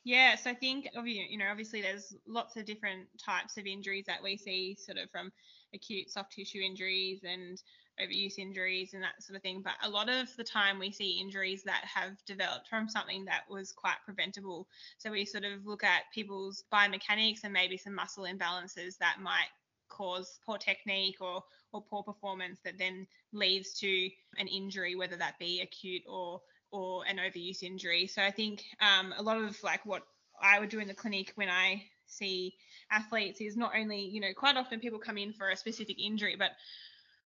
Yeah, 0.05 0.37
so 0.37 0.51
I 0.51 0.55
think 0.55 0.89
you 1.05 1.39
know 1.39 1.49
obviously 1.51 1.83
there's 1.83 2.15
lots 2.27 2.57
of 2.57 2.65
different 2.65 3.09
types 3.19 3.57
of 3.57 3.67
injuries 3.67 4.05
that 4.07 4.23
we 4.23 4.37
see, 4.37 4.77
sort 4.79 4.99
of 4.99 5.11
from 5.11 5.33
acute 5.75 6.11
soft 6.11 6.33
tissue 6.33 6.61
injuries 6.61 7.23
and 7.25 7.61
overuse 8.01 8.39
injuries 8.39 8.95
and 8.95 9.03
that 9.03 9.23
sort 9.23 9.37
of 9.37 9.43
thing. 9.43 9.63
But 9.63 9.75
a 9.83 9.89
lot 9.89 10.09
of 10.09 10.35
the 10.37 10.45
time 10.45 10.79
we 10.79 10.93
see 10.93 11.21
injuries 11.21 11.63
that 11.65 11.85
have 11.85 12.25
developed 12.27 12.69
from 12.69 12.89
something 12.89 13.25
that 13.27 13.43
was 13.49 13.73
quite 13.73 13.97
preventable. 14.05 14.69
So 14.99 15.11
we 15.11 15.25
sort 15.25 15.45
of 15.45 15.67
look 15.67 15.85
at 15.85 16.03
people's 16.15 16.65
biomechanics 16.73 17.45
and 17.45 17.53
maybe 17.53 17.77
some 17.77 17.95
muscle 17.95 18.25
imbalances 18.25 18.99
that 18.99 19.21
might 19.21 19.49
cause 19.89 20.41
poor 20.47 20.59
technique 20.59 21.17
or 21.21 21.43
or 21.73 21.83
poor 21.83 22.03
performance 22.03 22.61
that 22.65 22.79
then 22.79 23.07
leads 23.33 23.73
to 23.81 24.11
an 24.39 24.47
injury, 24.47 24.95
whether 24.95 25.17
that 25.17 25.39
be 25.39 25.61
acute 25.61 26.03
or 26.07 26.41
or 26.73 27.05
an 27.07 27.19
overuse 27.19 27.63
injury. 27.63 28.07
So 28.07 28.23
I 28.23 28.31
think 28.31 28.65
um, 28.81 29.15
a 29.17 29.23
lot 29.23 29.37
of 29.37 29.63
like 29.63 29.85
what 29.87 30.03
I 30.43 30.59
would 30.59 30.71
do 30.71 30.81
in 30.81 30.89
the 30.89 30.95
clinic 30.95 31.33
when 31.37 31.49
I 31.49 31.85
see 32.07 32.55
athletes 32.91 33.41
is 33.41 33.57
not 33.57 33.73
only, 33.79 34.01
you 34.01 34.21
know, 34.21 34.33
quite 34.37 34.57
often 34.57 34.81
people 34.81 34.99
come 34.99 35.19
in 35.19 35.33
for 35.33 35.51
a 35.51 35.57
specific 35.57 36.01
injury, 36.01 36.35
but 36.39 36.51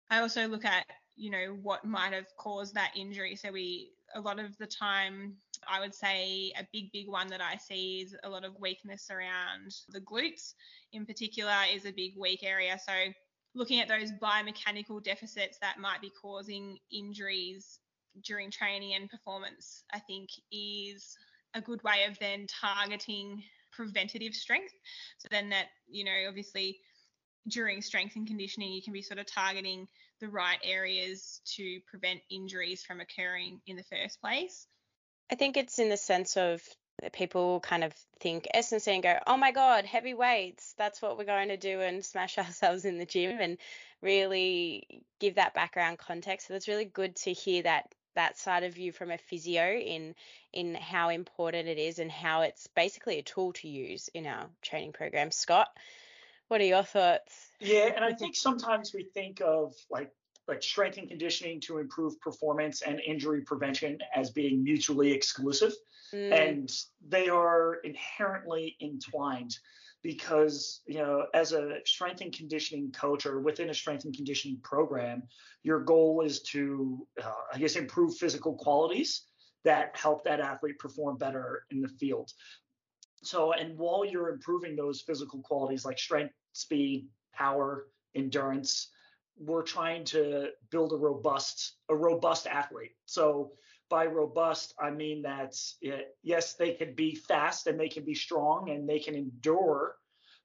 I 0.10 0.20
also 0.20 0.48
look 0.48 0.66
at, 0.66 0.86
you 1.16 1.30
know, 1.30 1.58
what 1.62 1.86
might 1.86 2.14
have 2.14 2.28
caused 2.38 2.74
that 2.76 2.92
injury. 2.96 3.36
So 3.36 3.52
we, 3.52 3.92
a 4.14 4.22
lot 4.22 4.40
of 4.40 4.58
the 4.58 4.68
time, 4.68 5.36
I 5.68 5.80
would 5.80 5.94
say 5.94 6.54
a 6.58 6.68
big, 6.72 6.92
big 6.92 7.10
one 7.10 7.28
that 7.28 7.42
I 7.42 7.58
see 7.58 8.02
is 8.02 8.16
a 8.24 8.30
lot 8.30 8.46
of 8.46 8.60
weakness 8.60 9.10
around 9.10 9.74
the 9.90 10.02
glutes 10.02 10.54
in 10.94 11.06
particular 11.06 11.56
is 11.74 11.86
a 11.86 11.92
big 11.92 12.14
weak 12.18 12.44
area. 12.44 12.80
So 12.86 12.94
looking 13.54 13.80
at 13.80 13.88
those 13.88 14.12
biomechanical 14.22 15.04
deficits 15.04 15.58
that 15.60 15.80
might 15.80 16.02
be 16.02 16.12
causing 16.22 16.78
injuries 16.92 17.80
during 18.24 18.52
training 18.52 18.94
and 18.94 19.10
performance, 19.10 19.84
I 19.94 20.00
think 20.00 20.30
is 20.52 21.18
a 21.54 21.62
good 21.62 21.84
way 21.84 22.06
of 22.10 22.18
then 22.20 22.48
targeting 22.48 23.44
preventative 23.72 24.34
strength. 24.34 24.74
So 25.18 25.28
then 25.32 25.50
that, 25.50 25.68
you 25.88 26.06
know, 26.06 26.26
obviously 26.28 26.80
during 27.48 27.82
strength 27.82 28.16
and 28.16 28.28
conditioning, 28.28 28.72
you 28.72 28.82
can 28.82 28.94
be 28.94 29.02
sort 29.02 29.20
of 29.20 29.26
targeting 29.26 29.88
the 30.20 30.30
right 30.30 30.58
areas 30.64 31.42
to 31.56 31.80
prevent 31.90 32.22
injuries 32.30 32.84
from 32.84 33.02
occurring 33.02 33.62
in 33.68 33.76
the 33.76 33.84
first 33.84 34.20
place. 34.22 34.68
I 35.32 35.36
think 35.36 35.58
it's 35.58 35.80
in 35.80 35.90
the 35.90 35.98
sense 35.98 36.38
of 36.38 36.62
people 37.12 37.60
kind 37.60 37.84
of 37.84 37.94
think 38.20 38.48
S&C 38.54 38.90
and 38.90 39.04
go, 39.04 39.18
oh 39.28 39.38
my 39.38 39.52
God, 39.52 39.86
heavy 39.86 40.14
weights, 40.14 40.74
that's 40.78 41.02
what 41.02 41.18
we're 41.18 41.26
going 41.26 41.50
to 41.50 41.58
do 41.58 41.82
and 41.82 42.04
smash 42.04 42.38
ourselves 42.38 42.86
in 42.86 42.98
the 42.98 43.06
gym 43.06 43.38
and 43.40 43.58
really 44.02 45.04
give 45.20 45.36
that 45.36 45.54
background 45.54 45.98
context. 45.98 46.48
So 46.48 46.56
it's 46.56 46.68
really 46.68 46.86
good 46.86 47.16
to 47.18 47.34
hear 47.34 47.64
that 47.64 47.94
that 48.16 48.38
side 48.38 48.64
of 48.64 48.78
you 48.78 48.92
from 48.92 49.12
a 49.12 49.18
physio 49.18 49.74
in 49.74 50.16
in 50.54 50.76
how 50.76 51.10
important 51.10 51.68
it 51.68 51.78
is 51.78 52.00
and 52.00 52.12
how 52.12 52.42
it's 52.42 52.68
basically 52.68 53.20
a 53.20 53.24
tool 53.24 53.54
to 53.54 53.68
use 53.68 54.10
in 54.14 54.26
our 54.26 54.48
training 54.62 54.94
program. 54.94 55.32
Scott, 55.32 55.68
what 56.48 56.62
are 56.62 56.66
your 56.66 56.84
thoughts? 56.84 57.50
Yeah, 57.60 57.92
and 57.96 58.04
I 58.04 58.14
think 58.14 58.36
sometimes 58.36 58.94
we 58.94 59.04
think 59.14 59.42
of 59.42 59.74
like 59.90 60.12
like 60.48 60.62
strength 60.62 60.98
and 60.98 61.10
conditioning 61.10 61.60
to 61.60 61.80
improve 61.80 62.20
performance 62.22 62.82
and 62.82 63.00
injury 63.00 63.42
prevention 63.42 63.98
as 64.16 64.30
being 64.30 64.64
mutually 64.64 65.12
exclusive 65.12 65.74
mm. 66.14 66.32
and 66.32 66.72
they 67.08 67.30
are 67.30 67.76
inherently 67.84 68.76
entwined 68.82 69.58
because 70.06 70.82
you 70.86 71.00
know 71.00 71.26
as 71.34 71.52
a 71.52 71.80
strength 71.86 72.22
and 72.22 72.32
conditioning 72.32 72.92
coach 72.92 73.26
or 73.26 73.42
within 73.42 73.72
a 73.72 73.74
strength 73.74 74.06
and 74.06 74.16
conditioning 74.16 74.60
program 74.62 75.24
your 75.64 75.80
goal 75.80 76.22
is 76.22 76.42
to 76.44 77.08
uh, 77.24 77.32
i 77.54 77.58
guess 77.58 77.76
improve 77.76 78.16
physical 78.16 78.54
qualities 78.54 79.26
that 79.66 79.98
help 79.98 80.24
that 80.24 80.40
athlete 80.40 80.80
perform 80.80 81.18
better 81.18 81.66
in 81.72 81.82
the 81.82 81.90
field. 81.90 82.32
So 83.24 83.52
and 83.52 83.78
while 83.78 84.06
you're 84.06 84.30
improving 84.30 84.76
those 84.76 85.02
physical 85.02 85.42
qualities 85.42 85.84
like 85.84 85.98
strength 85.98 86.34
speed 86.54 87.08
power 87.34 87.88
endurance 88.16 88.92
we're 89.38 89.64
trying 89.64 90.06
to 90.06 90.48
build 90.70 90.94
a 90.94 90.96
robust 90.96 91.78
a 91.90 91.96
robust 91.96 92.48
athlete. 92.48 92.96
So 93.06 93.52
by 93.90 94.06
robust, 94.06 94.74
I 94.80 94.90
mean 94.90 95.22
that 95.24 95.56
yes, 96.24 96.54
they 96.54 96.74
can 96.74 96.94
be 96.94 97.16
fast 97.16 97.68
and 97.68 97.80
they 97.80 97.90
can 97.90 98.04
be 98.04 98.16
strong 98.16 98.70
and 98.70 98.88
they 98.88 99.00
can 99.00 99.16
endure, 99.16 99.96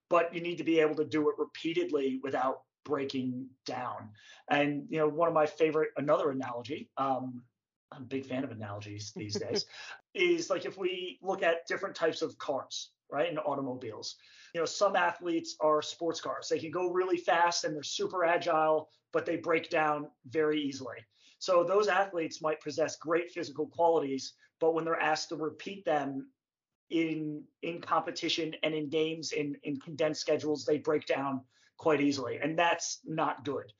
but 0.08 0.34
you 0.34 0.40
need 0.40 0.58
to 0.58 0.64
be 0.64 0.80
able 0.80 0.96
to 0.96 1.04
do 1.04 1.28
it 1.28 1.36
repeatedly 1.38 2.20
without 2.22 2.62
breaking 2.84 3.48
down. 3.66 4.10
And 4.50 4.86
you 4.88 4.98
know, 4.98 5.08
one 5.08 5.28
of 5.28 5.34
my 5.34 5.46
favorite 5.46 5.90
another 5.96 6.30
analogy, 6.30 6.90
um, 6.96 7.42
I'm 7.92 8.02
a 8.02 8.06
big 8.06 8.26
fan 8.26 8.44
of 8.44 8.50
analogies 8.50 9.12
these 9.16 9.34
days, 9.40 9.66
is 10.14 10.50
like 10.50 10.66
if 10.66 10.76
we 10.78 11.18
look 11.22 11.42
at 11.42 11.66
different 11.66 11.94
types 11.94 12.22
of 12.22 12.36
cars, 12.38 12.90
right, 13.10 13.28
and 13.28 13.38
automobiles. 13.38 14.16
You 14.54 14.60
know, 14.60 14.66
some 14.66 14.96
athletes 14.96 15.56
are 15.60 15.80
sports 15.80 16.20
cars. 16.20 16.48
They 16.48 16.58
can 16.58 16.70
go 16.70 16.90
really 16.90 17.16
fast 17.16 17.64
and 17.64 17.74
they're 17.74 17.82
super 17.82 18.24
agile, 18.24 18.88
but 19.12 19.24
they 19.24 19.36
break 19.36 19.70
down 19.70 20.08
very 20.26 20.60
easily. 20.60 20.96
So 21.40 21.64
those 21.64 21.88
athletes 21.88 22.42
might 22.42 22.60
possess 22.60 22.96
great 22.96 23.30
physical 23.32 23.66
qualities, 23.66 24.34
but 24.60 24.74
when 24.74 24.84
they're 24.84 25.00
asked 25.00 25.30
to 25.30 25.36
repeat 25.36 25.84
them 25.86 26.28
in 26.90 27.42
in 27.62 27.80
competition 27.80 28.54
and 28.62 28.74
in 28.74 28.90
games 28.90 29.32
in 29.32 29.56
in 29.62 29.80
condensed 29.80 30.20
schedules, 30.20 30.66
they 30.66 30.76
break 30.78 31.06
down 31.06 31.40
quite 31.78 32.02
easily, 32.02 32.38
and 32.42 32.58
that's 32.58 33.00
not 33.06 33.42
good. 33.44 33.72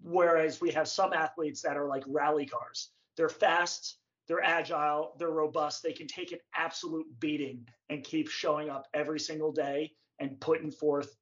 Whereas 0.00 0.60
we 0.60 0.70
have 0.70 0.86
some 0.86 1.12
athletes 1.12 1.60
that 1.62 1.76
are 1.76 1.88
like 1.88 2.04
rally 2.06 2.46
cars. 2.46 2.90
They're 3.16 3.28
fast, 3.28 3.98
they're 4.28 4.44
agile, 4.44 5.14
they're 5.18 5.30
robust, 5.30 5.82
they 5.82 5.92
can 5.92 6.06
take 6.06 6.30
an 6.30 6.38
absolute 6.54 7.06
beating 7.18 7.66
and 7.88 8.04
keep 8.04 8.28
showing 8.28 8.70
up 8.70 8.86
every 8.94 9.18
single 9.18 9.50
day 9.50 9.90
and 10.20 10.40
putting 10.40 10.70
forth, 10.70 11.16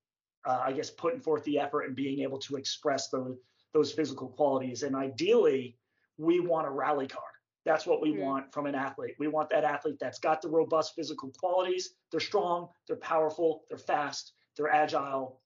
uh, 0.45 0.61
I 0.63 0.73
guess, 0.73 0.91
putting 0.91 1.21
forth 1.21 1.43
the 1.45 1.59
effort 1.59 1.85
and 1.85 1.97
being 1.97 2.21
able 2.21 2.39
to 2.41 2.57
express 2.57 3.09
those 3.09 3.39
those 3.73 3.93
physical 3.93 4.29
qualities. 4.29 4.83
And 4.83 4.95
ideally, 4.95 5.79
we 6.18 6.40
want 6.40 6.66
a 6.66 6.70
rally 6.70 7.07
car. 7.07 7.22
That's 7.64 7.87
what 7.87 8.00
we 8.00 8.12
mm-hmm. 8.12 8.22
want 8.22 8.52
from 8.52 8.66
an 8.66 8.74
athlete. 8.74 9.14
We 9.18 9.29
want 9.29 9.50
that 9.50 9.64
athlete 9.64 9.96
that's 10.00 10.18
got 10.18 10.40
the 10.40 10.48
robust 10.48 10.94
physical 10.94 11.33
qualities. 11.38 11.90
They're 12.11 12.20
strong, 12.20 12.68
they're 12.87 12.96
powerful, 12.96 13.62
they're 13.68 13.79
fast, 13.79 14.33
they're 14.57 14.72
agile, 14.72 15.40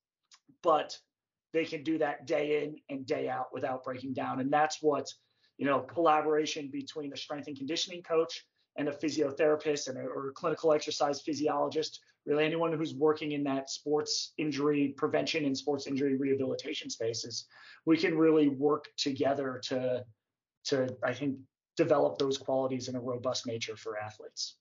but 0.62 0.96
they 1.52 1.64
can 1.64 1.82
do 1.82 1.98
that 1.98 2.26
day 2.26 2.62
in 2.62 2.76
and 2.94 3.06
day 3.06 3.28
out 3.28 3.46
without 3.52 3.82
breaking 3.82 4.12
down. 4.12 4.40
And 4.40 4.52
that's 4.52 4.78
what 4.82 5.08
you 5.60 5.66
know, 5.66 5.80
collaboration 5.80 6.70
between 6.72 7.12
a 7.12 7.16
strength 7.16 7.46
and 7.46 7.56
conditioning 7.56 8.02
coach 8.02 8.46
and 8.78 8.88
a 8.88 8.92
physiotherapist 8.92 9.88
and 9.88 9.98
a, 9.98 10.00
or 10.00 10.30
a 10.30 10.32
clinical 10.32 10.72
exercise 10.72 11.20
physiologist, 11.20 12.00
really 12.24 12.46
anyone 12.46 12.72
who's 12.72 12.94
working 12.94 13.32
in 13.32 13.44
that 13.44 13.68
sports 13.68 14.32
injury 14.38 14.94
prevention 14.96 15.44
and 15.44 15.56
sports 15.56 15.86
injury 15.86 16.16
rehabilitation 16.16 16.88
spaces, 16.88 17.44
we 17.84 17.98
can 17.98 18.16
really 18.16 18.48
work 18.48 18.86
together 18.96 19.60
to, 19.64 20.02
to 20.64 20.96
I 21.02 21.12
think, 21.12 21.38
develop 21.76 22.18
those 22.18 22.38
qualities 22.38 22.88
in 22.88 22.96
a 22.96 23.00
robust 23.00 23.46
nature 23.46 23.76
for 23.76 23.98
athletes. 23.98 24.56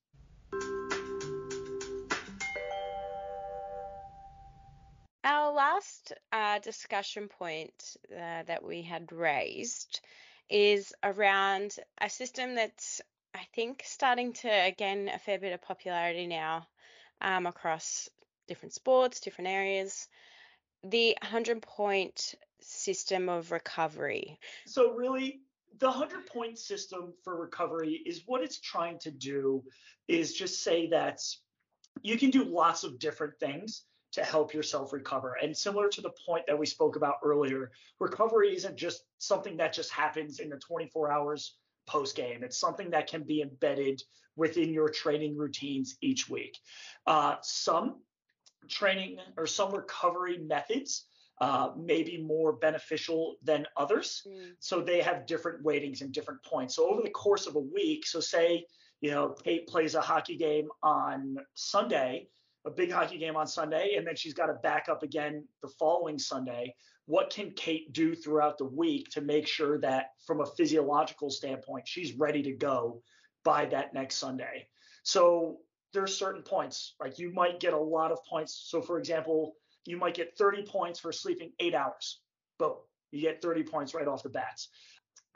Our 5.23 5.51
last 5.51 6.13
uh, 6.31 6.59
discussion 6.59 7.27
point 7.27 7.97
uh, 8.12 8.43
that 8.43 8.63
we 8.63 8.81
had 8.81 9.12
raised 9.12 9.99
is 10.49 10.93
around 11.03 11.75
a 11.99 12.09
system 12.09 12.55
that's, 12.55 13.01
I 13.35 13.45
think, 13.53 13.83
starting 13.85 14.33
to 14.33 14.73
gain 14.77 15.09
a 15.09 15.19
fair 15.19 15.38
bit 15.38 15.53
of 15.53 15.62
popularity 15.62 16.25
now 16.25 16.67
um, 17.21 17.45
across 17.45 18.09
different 18.47 18.73
sports, 18.73 19.19
different 19.19 19.49
areas. 19.49 20.07
The 20.83 21.17
100 21.21 21.62
point 21.62 22.35
system 22.62 23.29
of 23.29 23.51
recovery. 23.51 24.39
So, 24.65 24.93
really, 24.93 25.41
the 25.79 25.87
100 25.87 26.25
point 26.27 26.57
system 26.57 27.13
for 27.23 27.39
recovery 27.39 28.01
is 28.05 28.23
what 28.25 28.43
it's 28.43 28.59
trying 28.59 28.99
to 28.99 29.11
do 29.11 29.63
is 30.07 30.33
just 30.33 30.63
say 30.63 30.87
that 30.89 31.19
you 32.01 32.17
can 32.17 32.29
do 32.29 32.43
lots 32.43 32.83
of 32.83 32.99
different 32.99 33.39
things 33.39 33.83
to 34.11 34.23
help 34.23 34.53
yourself 34.53 34.91
recover. 34.91 35.37
And 35.41 35.55
similar 35.55 35.87
to 35.89 36.01
the 36.01 36.11
point 36.25 36.45
that 36.47 36.57
we 36.57 36.65
spoke 36.65 36.95
about 36.95 37.15
earlier, 37.23 37.71
recovery 37.99 38.55
isn't 38.55 38.75
just 38.75 39.03
something 39.19 39.57
that 39.57 39.73
just 39.73 39.91
happens 39.91 40.39
in 40.39 40.49
the 40.49 40.57
24 40.57 41.11
hours 41.11 41.55
post 41.87 42.15
game. 42.15 42.43
It's 42.43 42.59
something 42.59 42.89
that 42.91 43.07
can 43.07 43.23
be 43.23 43.41
embedded 43.41 44.01
within 44.35 44.73
your 44.73 44.89
training 44.89 45.37
routines 45.37 45.97
each 46.01 46.29
week. 46.29 46.57
Uh, 47.05 47.35
some 47.41 48.01
training 48.67 49.19
or 49.37 49.45
some 49.47 49.73
recovery 49.73 50.37
methods 50.39 51.05
uh, 51.41 51.69
may 51.78 52.04
be 52.04 52.17
more 52.17 52.54
beneficial 52.54 53.38
than 53.43 53.65
others. 53.78 54.28
Mm. 54.28 54.52
So 54.60 54.82
they 54.82 55.02
have 55.02 55.25
different 55.25 55.63
weightings 55.63 56.02
and 56.02 56.12
different 56.12 56.43
points. 56.43 56.75
So 56.75 56.89
over 56.89 57.02
the 57.02 57.10
course 57.10 57.47
of 57.47 57.56
a 57.56 57.60
week, 57.60 58.06
so 58.06 58.19
say, 58.19 58.65
you 59.02 59.12
know, 59.12 59.30
Kate 59.30 59.67
plays 59.67 59.95
a 59.95 60.02
hockey 60.02 60.36
game 60.36 60.67
on 60.84 61.38
Sunday 61.54 62.28
a 62.65 62.71
big 62.71 62.91
hockey 62.91 63.17
game 63.17 63.36
on 63.36 63.47
Sunday, 63.47 63.95
and 63.97 64.06
then 64.06 64.15
she's 64.15 64.34
got 64.34 64.47
to 64.47 64.54
back 64.54 64.88
up 64.89 65.04
again 65.04 65.45
the 65.62 65.69
following 65.80 66.19
Sunday. 66.19 66.75
What 67.06 67.30
can 67.32 67.52
Kate 67.52 67.91
do 67.93 68.15
throughout 68.15 68.58
the 68.58 68.65
week 68.65 69.10
to 69.12 69.21
make 69.21 69.47
sure 69.47 69.80
that, 69.80 70.12
from 70.28 70.41
a 70.41 70.45
physiological 70.45 71.30
standpoint, 71.30 71.88
she's 71.88 72.13
ready 72.13 72.43
to 72.43 72.52
go 72.52 73.02
by 73.43 73.65
that 73.67 73.93
next 73.93 74.15
Sunday? 74.15 74.67
So 75.04 75.58
there's 75.93 76.15
certain 76.15 76.43
points, 76.43 76.95
like 76.99 77.17
you 77.17 77.32
might 77.34 77.60
get 77.60 77.73
a 77.73 77.80
lot 77.80 78.12
of 78.12 78.19
points. 78.30 78.65
So, 78.67 78.82
for 78.82 78.99
example, 78.99 79.56
you 79.89 79.97
might 79.97 80.13
get 80.13 80.38
30 80.38 80.63
points 80.63 80.99
for 80.99 81.12
sleeping 81.12 81.52
eight 81.60 81.73
hours. 81.73 82.21
Boom, 82.60 82.75
you 83.12 83.21
get 83.21 83.41
30 83.41 83.63
points 83.63 83.93
right 83.93 84.08
off 84.08 84.23
the 84.23 84.30
bats. 84.30 84.69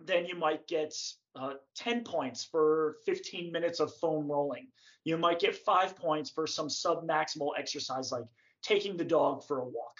Then 0.05 0.25
you 0.25 0.35
might 0.35 0.67
get 0.67 0.93
uh, 1.35 1.53
10 1.75 2.03
points 2.03 2.43
for 2.43 2.97
15 3.05 3.51
minutes 3.51 3.79
of 3.79 3.93
foam 3.95 4.29
rolling. 4.29 4.67
You 5.05 5.17
might 5.17 5.39
get 5.39 5.55
five 5.55 5.95
points 5.95 6.29
for 6.29 6.45
some 6.45 6.69
sub 6.69 7.07
maximal 7.07 7.51
exercise 7.57 8.11
like 8.11 8.25
taking 8.61 8.95
the 8.95 9.03
dog 9.03 9.43
for 9.43 9.59
a 9.59 9.65
walk. 9.65 9.97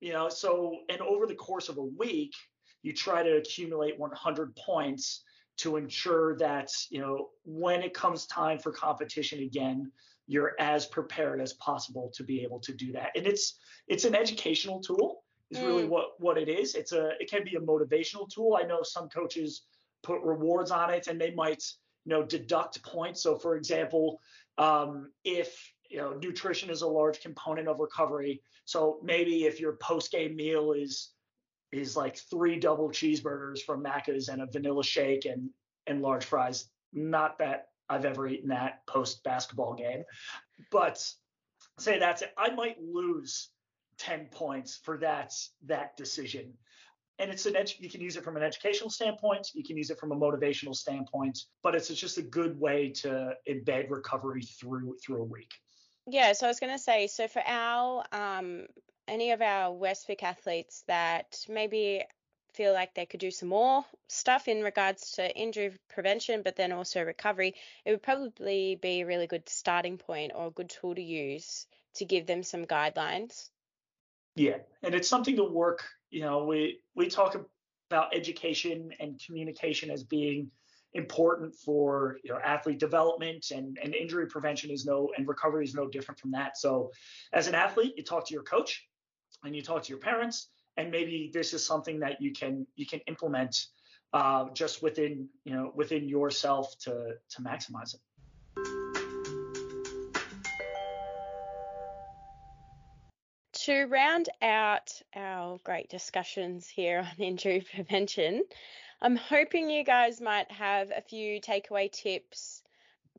You 0.00 0.12
know, 0.12 0.28
so 0.28 0.78
and 0.88 1.00
over 1.00 1.26
the 1.26 1.34
course 1.34 1.68
of 1.68 1.78
a 1.78 1.82
week, 1.82 2.32
you 2.82 2.92
try 2.92 3.22
to 3.22 3.36
accumulate 3.36 3.98
100 3.98 4.56
points 4.56 5.22
to 5.58 5.76
ensure 5.76 6.36
that 6.38 6.70
you 6.90 7.00
know 7.00 7.28
when 7.44 7.82
it 7.82 7.94
comes 7.94 8.26
time 8.26 8.58
for 8.58 8.72
competition 8.72 9.40
again 9.40 9.92
you're 10.26 10.54
as 10.58 10.86
prepared 10.86 11.40
as 11.40 11.52
possible 11.54 12.10
to 12.14 12.24
be 12.24 12.42
able 12.42 12.58
to 12.58 12.72
do 12.72 12.90
that 12.92 13.10
and 13.14 13.26
it's 13.26 13.58
it's 13.88 14.04
an 14.04 14.14
educational 14.14 14.80
tool 14.80 15.22
is 15.50 15.58
mm. 15.58 15.66
really 15.66 15.84
what 15.84 16.12
what 16.18 16.38
it 16.38 16.48
is. 16.48 16.74
It's 16.74 16.92
a 16.92 17.10
it 17.20 17.30
can 17.30 17.44
be 17.44 17.56
a 17.56 17.60
motivational 17.60 18.28
tool. 18.28 18.58
I 18.60 18.66
know 18.66 18.82
some 18.82 19.08
coaches 19.08 19.62
put 20.02 20.20
rewards 20.22 20.70
on 20.70 20.90
it 20.90 21.06
and 21.06 21.20
they 21.20 21.32
might 21.32 21.62
you 22.04 22.10
know 22.10 22.22
deduct 22.22 22.82
points. 22.82 23.22
So 23.22 23.36
for 23.36 23.56
example 23.56 24.20
um, 24.58 25.10
if 25.24 25.72
you 25.88 25.98
know 25.98 26.12
nutrition 26.14 26.70
is 26.70 26.82
a 26.82 26.86
large 26.86 27.20
component 27.20 27.68
of 27.68 27.78
recovery 27.78 28.42
so 28.64 28.98
maybe 29.02 29.44
if 29.44 29.60
your 29.60 29.76
post 29.76 30.10
game 30.10 30.36
meal 30.36 30.72
is 30.72 31.10
is 31.70 31.96
like 31.96 32.16
three 32.16 32.58
double 32.58 32.88
cheeseburgers 32.90 33.60
from 33.60 33.82
Macca's 33.82 34.28
and 34.28 34.42
a 34.42 34.46
vanilla 34.46 34.84
shake 34.84 35.26
and 35.26 35.50
and 35.86 36.00
large 36.00 36.24
fries 36.24 36.68
not 36.92 37.38
that 37.38 37.68
I've 37.88 38.04
ever 38.04 38.26
eaten 38.26 38.48
that 38.48 38.86
post 38.86 39.22
basketball 39.22 39.74
game. 39.74 40.04
But 40.70 41.06
say 41.78 41.98
that's 41.98 42.22
it. 42.22 42.32
I 42.38 42.50
might 42.50 42.76
lose 42.80 43.50
10 44.02 44.26
points 44.32 44.80
for 44.82 44.98
that 44.98 45.32
that 45.66 45.96
decision. 45.96 46.52
And 47.18 47.30
it's 47.30 47.46
an 47.46 47.54
edu- 47.54 47.78
you 47.78 47.88
can 47.88 48.00
use 48.00 48.16
it 48.16 48.24
from 48.24 48.36
an 48.36 48.42
educational 48.42 48.90
standpoint 48.90 49.50
you 49.54 49.62
can 49.62 49.76
use 49.76 49.90
it 49.90 49.98
from 49.98 50.10
a 50.10 50.16
motivational 50.16 50.74
standpoint 50.74 51.38
but 51.62 51.74
it's 51.76 51.88
just 51.88 52.18
a 52.18 52.22
good 52.22 52.58
way 52.58 52.90
to 53.02 53.34
embed 53.48 53.90
recovery 53.90 54.42
through 54.42 54.96
through 55.04 55.20
a 55.22 55.24
week. 55.24 55.52
Yeah 56.06 56.32
so 56.32 56.46
i 56.46 56.48
was 56.48 56.58
going 56.58 56.72
to 56.72 56.78
say 56.78 57.06
so 57.06 57.28
for 57.28 57.42
our 57.46 58.04
um 58.12 58.66
any 59.06 59.30
of 59.30 59.40
our 59.40 59.72
westvic 59.72 60.22
athletes 60.22 60.82
that 60.88 61.38
maybe 61.48 62.02
feel 62.54 62.72
like 62.72 62.94
they 62.94 63.06
could 63.06 63.20
do 63.20 63.30
some 63.30 63.48
more 63.50 63.84
stuff 64.08 64.48
in 64.48 64.62
regards 64.62 65.12
to 65.12 65.36
injury 65.36 65.72
prevention 65.88 66.42
but 66.42 66.56
then 66.56 66.72
also 66.72 67.02
recovery 67.02 67.54
it 67.84 67.90
would 67.92 68.02
probably 68.02 68.74
be 68.74 69.00
a 69.00 69.06
really 69.06 69.26
good 69.26 69.48
starting 69.48 69.96
point 69.96 70.32
or 70.34 70.48
a 70.48 70.50
good 70.58 70.68
tool 70.68 70.94
to 70.94 71.02
use 71.02 71.66
to 71.94 72.04
give 72.04 72.26
them 72.26 72.42
some 72.42 72.64
guidelines 72.64 73.50
yeah 74.34 74.58
and 74.82 74.94
it's 74.94 75.08
something 75.08 75.36
to 75.36 75.44
work 75.44 75.84
you 76.12 76.20
know, 76.20 76.44
we 76.44 76.78
we 76.94 77.08
talk 77.08 77.34
about 77.90 78.14
education 78.14 78.90
and 79.00 79.20
communication 79.24 79.90
as 79.90 80.04
being 80.04 80.50
important 80.94 81.54
for 81.54 82.18
you 82.22 82.30
know 82.30 82.38
athlete 82.44 82.78
development 82.78 83.46
and, 83.50 83.78
and 83.82 83.94
injury 83.94 84.26
prevention 84.26 84.70
is 84.70 84.84
no 84.84 85.10
and 85.16 85.26
recovery 85.26 85.64
is 85.64 85.74
no 85.74 85.88
different 85.88 86.20
from 86.20 86.30
that. 86.32 86.58
So 86.58 86.92
as 87.32 87.48
an 87.48 87.54
athlete, 87.54 87.94
you 87.96 88.04
talk 88.04 88.26
to 88.28 88.34
your 88.34 88.42
coach 88.42 88.86
and 89.42 89.56
you 89.56 89.62
talk 89.62 89.82
to 89.84 89.88
your 89.88 89.98
parents, 89.98 90.50
and 90.76 90.90
maybe 90.90 91.30
this 91.32 91.54
is 91.54 91.66
something 91.66 91.98
that 92.00 92.20
you 92.20 92.32
can 92.32 92.66
you 92.76 92.86
can 92.86 93.00
implement 93.08 93.56
uh, 94.12 94.50
just 94.52 94.82
within 94.82 95.28
you 95.44 95.54
know 95.54 95.72
within 95.74 96.06
yourself 96.06 96.74
to 96.80 97.14
to 97.30 97.42
maximize 97.42 97.94
it. 97.94 98.00
To 103.62 103.84
round 103.84 104.28
out 104.42 105.00
our 105.14 105.60
great 105.62 105.88
discussions 105.88 106.68
here 106.68 106.98
on 106.98 107.24
injury 107.24 107.64
prevention, 107.74 108.42
I'm 109.00 109.14
hoping 109.14 109.70
you 109.70 109.84
guys 109.84 110.20
might 110.20 110.50
have 110.50 110.90
a 110.90 111.00
few 111.00 111.40
takeaway 111.40 111.90
tips 111.90 112.62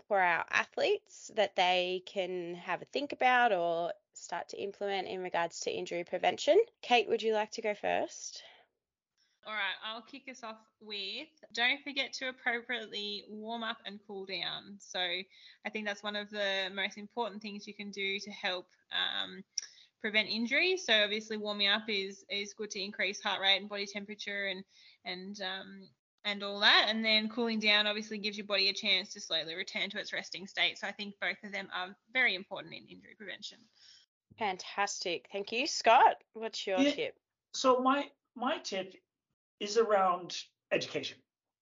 for 0.10 0.20
our 0.20 0.44
athletes 0.52 1.32
that 1.36 1.56
they 1.56 2.04
can 2.06 2.56
have 2.56 2.82
a 2.82 2.86
think 2.86 3.14
about 3.14 3.54
or 3.54 3.94
start 4.14 4.50
to 4.50 4.62
implement 4.62 5.08
in 5.08 5.24
regards 5.24 5.62
to 5.62 5.72
injury 5.72 6.04
prevention. 6.04 6.60
Kate, 6.82 7.08
would 7.08 7.24
you 7.24 7.34
like 7.34 7.52
to 7.52 7.62
go 7.62 7.74
first? 7.74 8.44
All 9.46 9.54
right, 9.54 9.76
I'll 9.86 10.02
kick 10.02 10.24
us 10.30 10.44
off 10.44 10.60
with 10.82 11.28
don't 11.54 11.82
forget 11.84 12.14
to 12.14 12.30
appropriately 12.30 13.24
warm 13.30 13.64
up 13.64 13.78
and 13.86 14.00
cool 14.08 14.26
down. 14.26 14.78
So, 14.80 15.00
I 15.00 15.70
think 15.70 15.86
that's 15.86 16.02
one 16.02 16.16
of 16.16 16.30
the 16.30 16.70
most 16.74 16.98
important 16.98 17.42
things 17.42 17.68
you 17.68 17.74
can 17.74 17.92
do 17.92 18.20
to 18.20 18.32
help 18.32 18.68
um, 18.94 19.44
prevent 20.04 20.28
injury. 20.28 20.76
So 20.78 20.94
obviously 20.94 21.38
warming 21.38 21.70
up 21.70 21.84
is 21.88 22.26
is 22.30 22.54
good 22.54 22.70
to 22.72 22.84
increase 22.84 23.22
heart 23.22 23.42
rate 23.42 23.62
and 23.62 23.70
body 23.70 23.88
temperature 23.88 24.48
and 24.48 24.64
and 25.06 25.40
um, 25.42 25.88
and 26.26 26.44
all 26.44 26.60
that. 26.60 26.88
And 26.90 27.04
then 27.04 27.30
cooling 27.30 27.60
down 27.60 27.88
obviously 27.88 28.18
gives 28.18 28.38
your 28.38 28.46
body 28.46 28.70
a 28.70 28.74
chance 28.74 29.14
to 29.14 29.22
slowly 29.22 29.56
return 29.56 29.90
to 29.92 30.00
its 30.00 30.12
resting 30.12 30.46
state. 30.46 30.78
So 30.78 30.88
I 30.88 30.92
think 30.92 31.16
both 31.22 31.38
of 31.44 31.54
them 31.54 31.70
are 31.74 31.96
very 32.12 32.36
important 32.36 32.74
in 32.74 32.84
injury 32.84 33.16
prevention. 33.18 33.60
Fantastic. 34.38 35.28
Thank 35.32 35.52
you. 35.52 35.66
Scott, 35.68 36.16
what's 36.34 36.68
your 36.68 36.80
yeah, 36.80 36.92
tip? 36.92 37.16
So 37.54 37.80
my 37.80 38.10
my 38.36 38.58
tip 38.58 38.94
is 39.60 39.78
around 39.78 40.36
education. 40.72 41.18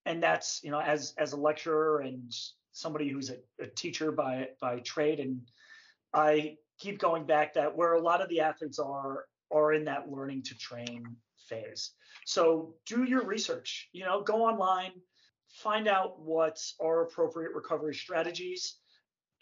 and 0.05 0.23
that's 0.23 0.61
you 0.63 0.71
know 0.71 0.81
as 0.81 1.13
as 1.17 1.33
a 1.33 1.37
lecturer 1.37 1.99
and 1.99 2.33
somebody 2.71 3.09
who's 3.09 3.29
a, 3.29 3.37
a 3.59 3.67
teacher 3.67 4.11
by 4.11 4.47
by 4.59 4.79
trade 4.79 5.19
and 5.19 5.41
i 6.13 6.55
keep 6.81 6.99
going 6.99 7.25
back 7.25 7.53
that 7.53 7.75
where 7.75 7.93
a 7.93 8.01
lot 8.01 8.21
of 8.21 8.29
the 8.29 8.39
athletes 8.39 8.79
are 8.79 9.25
are 9.51 9.73
in 9.73 9.85
that 9.85 10.09
learning 10.09 10.41
to 10.41 10.57
train 10.57 11.03
phase 11.47 11.91
so 12.25 12.73
do 12.85 13.03
your 13.03 13.25
research 13.25 13.89
you 13.93 14.03
know 14.03 14.21
go 14.21 14.45
online 14.45 14.91
find 15.49 15.87
out 15.87 16.19
what 16.19 16.57
are 16.79 17.03
appropriate 17.03 17.51
recovery 17.53 17.93
strategies 17.93 18.77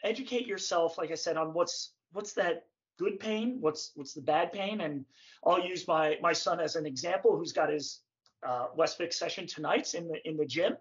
educate 0.04 0.48
yourself 0.48 0.98
like 0.98 1.12
i 1.12 1.16
said 1.16 1.38
on 1.38 1.54
what's 1.54 1.94
what's 2.14 2.34
that 2.34 2.64
good 2.98 3.20
pain 3.20 3.58
what's 3.62 3.92
what's 3.96 4.14
the 4.14 4.22
bad 4.22 4.52
pain 4.52 4.82
and 4.82 5.06
i'll 5.46 5.64
use 5.64 5.88
my 5.88 6.18
my 6.22 6.34
son 6.34 6.60
as 6.60 6.76
an 6.76 6.86
example 6.86 7.38
who's 7.38 7.54
got 7.54 7.70
his 7.70 8.02
uh, 8.46 8.68
Westvic 8.78 9.14
session 9.14 9.48
tonight 9.48 9.94
in 9.94 10.08
the 10.08 10.20
in 10.28 10.38
the 10.38 10.46
gym. 10.46 10.78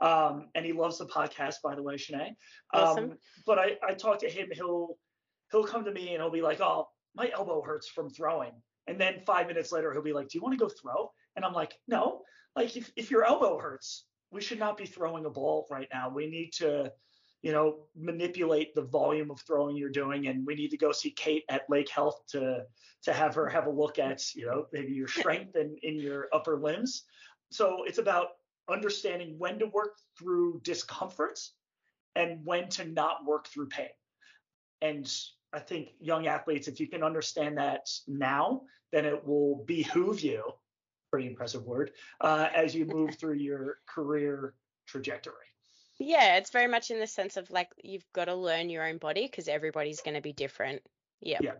Um, 0.00 0.48
and 0.54 0.64
he 0.64 0.72
loves 0.72 0.98
the 0.98 1.06
podcast, 1.06 1.56
by 1.62 1.74
the 1.74 1.82
way, 1.82 1.96
Shanae. 1.96 2.34
Awesome. 2.72 3.10
Um, 3.12 3.18
but 3.46 3.58
I, 3.58 3.76
I 3.86 3.92
talk 3.92 4.18
to 4.20 4.30
him, 4.30 4.48
he'll 4.50 4.96
he'll 5.50 5.64
come 5.64 5.84
to 5.84 5.92
me 5.92 6.14
and 6.14 6.22
he'll 6.22 6.30
be 6.30 6.42
like, 6.42 6.60
Oh, 6.60 6.88
my 7.14 7.30
elbow 7.34 7.62
hurts 7.62 7.88
from 7.88 8.10
throwing. 8.10 8.52
And 8.86 9.00
then 9.00 9.20
five 9.26 9.46
minutes 9.46 9.72
later, 9.72 9.92
he'll 9.92 10.02
be 10.02 10.12
like, 10.12 10.28
Do 10.28 10.38
you 10.38 10.42
want 10.42 10.58
to 10.58 10.64
go 10.64 10.68
throw? 10.68 11.12
And 11.36 11.44
I'm 11.44 11.52
like, 11.52 11.74
No, 11.88 12.22
like 12.56 12.76
if, 12.76 12.92
if 12.96 13.10
your 13.10 13.24
elbow 13.24 13.58
hurts, 13.58 14.04
we 14.30 14.40
should 14.40 14.58
not 14.58 14.76
be 14.76 14.86
throwing 14.86 15.26
a 15.26 15.30
ball 15.30 15.66
right 15.70 15.88
now. 15.92 16.08
We 16.08 16.28
need 16.28 16.52
to 16.54 16.92
you 17.42 17.52
know, 17.52 17.86
manipulate 17.96 18.74
the 18.74 18.82
volume 18.82 19.30
of 19.30 19.40
throwing 19.40 19.76
you're 19.76 19.88
doing. 19.88 20.26
And 20.26 20.46
we 20.46 20.54
need 20.54 20.70
to 20.70 20.76
go 20.76 20.92
see 20.92 21.10
Kate 21.10 21.44
at 21.48 21.68
Lake 21.68 21.88
Health 21.88 22.22
to 22.32 22.64
to 23.02 23.12
have 23.14 23.34
her 23.34 23.48
have 23.48 23.66
a 23.66 23.70
look 23.70 23.98
at, 23.98 24.34
you 24.34 24.44
know, 24.44 24.66
maybe 24.72 24.92
your 24.92 25.08
strength 25.08 25.54
and 25.54 25.78
in 25.82 25.96
your 25.96 26.28
upper 26.34 26.58
limbs. 26.58 27.04
So 27.50 27.84
it's 27.84 27.98
about 27.98 28.28
understanding 28.70 29.36
when 29.38 29.58
to 29.58 29.66
work 29.66 29.96
through 30.18 30.60
discomforts 30.62 31.54
and 32.14 32.44
when 32.44 32.68
to 32.68 32.84
not 32.84 33.24
work 33.24 33.48
through 33.48 33.68
pain. 33.68 33.88
And 34.82 35.10
I 35.52 35.58
think 35.58 35.90
young 36.00 36.26
athletes, 36.26 36.68
if 36.68 36.78
you 36.78 36.86
can 36.86 37.02
understand 37.02 37.58
that 37.58 37.88
now, 38.06 38.62
then 38.92 39.04
it 39.04 39.26
will 39.26 39.64
behoove 39.66 40.20
you, 40.20 40.44
pretty 41.10 41.26
impressive 41.26 41.64
word, 41.64 41.90
uh, 42.20 42.48
as 42.54 42.74
you 42.74 42.86
move 42.86 43.16
through 43.16 43.34
your 43.34 43.78
career 43.86 44.54
trajectory. 44.86 45.34
Yeah, 45.98 46.36
it's 46.36 46.50
very 46.50 46.68
much 46.68 46.90
in 46.90 46.98
the 46.98 47.06
sense 47.06 47.36
of 47.36 47.50
like 47.50 47.68
you've 47.82 48.10
got 48.12 48.26
to 48.26 48.34
learn 48.34 48.70
your 48.70 48.86
own 48.86 48.98
body 48.98 49.26
because 49.26 49.48
everybody's 49.48 50.00
going 50.00 50.14
to 50.14 50.22
be 50.22 50.32
different. 50.32 50.82
Yep. 51.20 51.42
Yeah. 51.42 51.52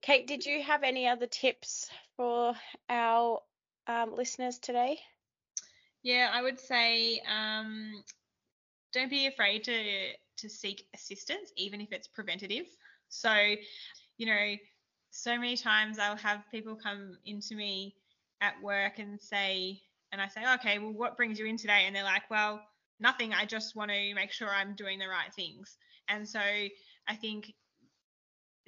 Kate, 0.00 0.26
did 0.26 0.46
you 0.46 0.62
have 0.62 0.84
any 0.84 1.06
other 1.06 1.26
tips 1.26 1.90
for 2.16 2.54
our 2.88 3.42
um, 3.86 4.14
listeners 4.14 4.58
today? 4.58 4.98
Yeah, 6.02 6.30
I 6.32 6.40
would 6.40 6.58
say 6.58 7.20
um, 7.30 8.02
don't 8.92 9.10
be 9.10 9.26
afraid 9.26 9.64
to 9.64 10.12
to 10.38 10.48
seek 10.48 10.86
assistance, 10.94 11.52
even 11.56 11.80
if 11.80 11.92
it's 11.92 12.06
preventative. 12.06 12.66
So, 13.08 13.34
you 14.18 14.26
know, 14.26 14.54
so 15.10 15.36
many 15.36 15.56
times 15.56 15.98
I'll 15.98 16.16
have 16.16 16.44
people 16.50 16.76
come 16.76 17.16
into 17.24 17.56
me 17.56 17.94
at 18.40 18.54
work 18.62 18.98
and 18.98 19.20
say, 19.20 19.80
and 20.12 20.20
I 20.20 20.28
say, 20.28 20.42
okay, 20.54 20.78
well, 20.78 20.92
what 20.92 21.16
brings 21.16 21.38
you 21.38 21.46
in 21.46 21.56
today? 21.56 21.84
And 21.86 21.96
they're 21.96 22.04
like, 22.04 22.30
well, 22.30 22.60
nothing. 23.00 23.34
I 23.34 23.44
just 23.44 23.76
want 23.76 23.90
to 23.90 24.14
make 24.14 24.32
sure 24.32 24.48
I'm 24.48 24.74
doing 24.74 24.98
the 24.98 25.08
right 25.08 25.32
things. 25.34 25.76
And 26.08 26.28
so 26.28 26.40
I 26.40 27.14
think 27.20 27.52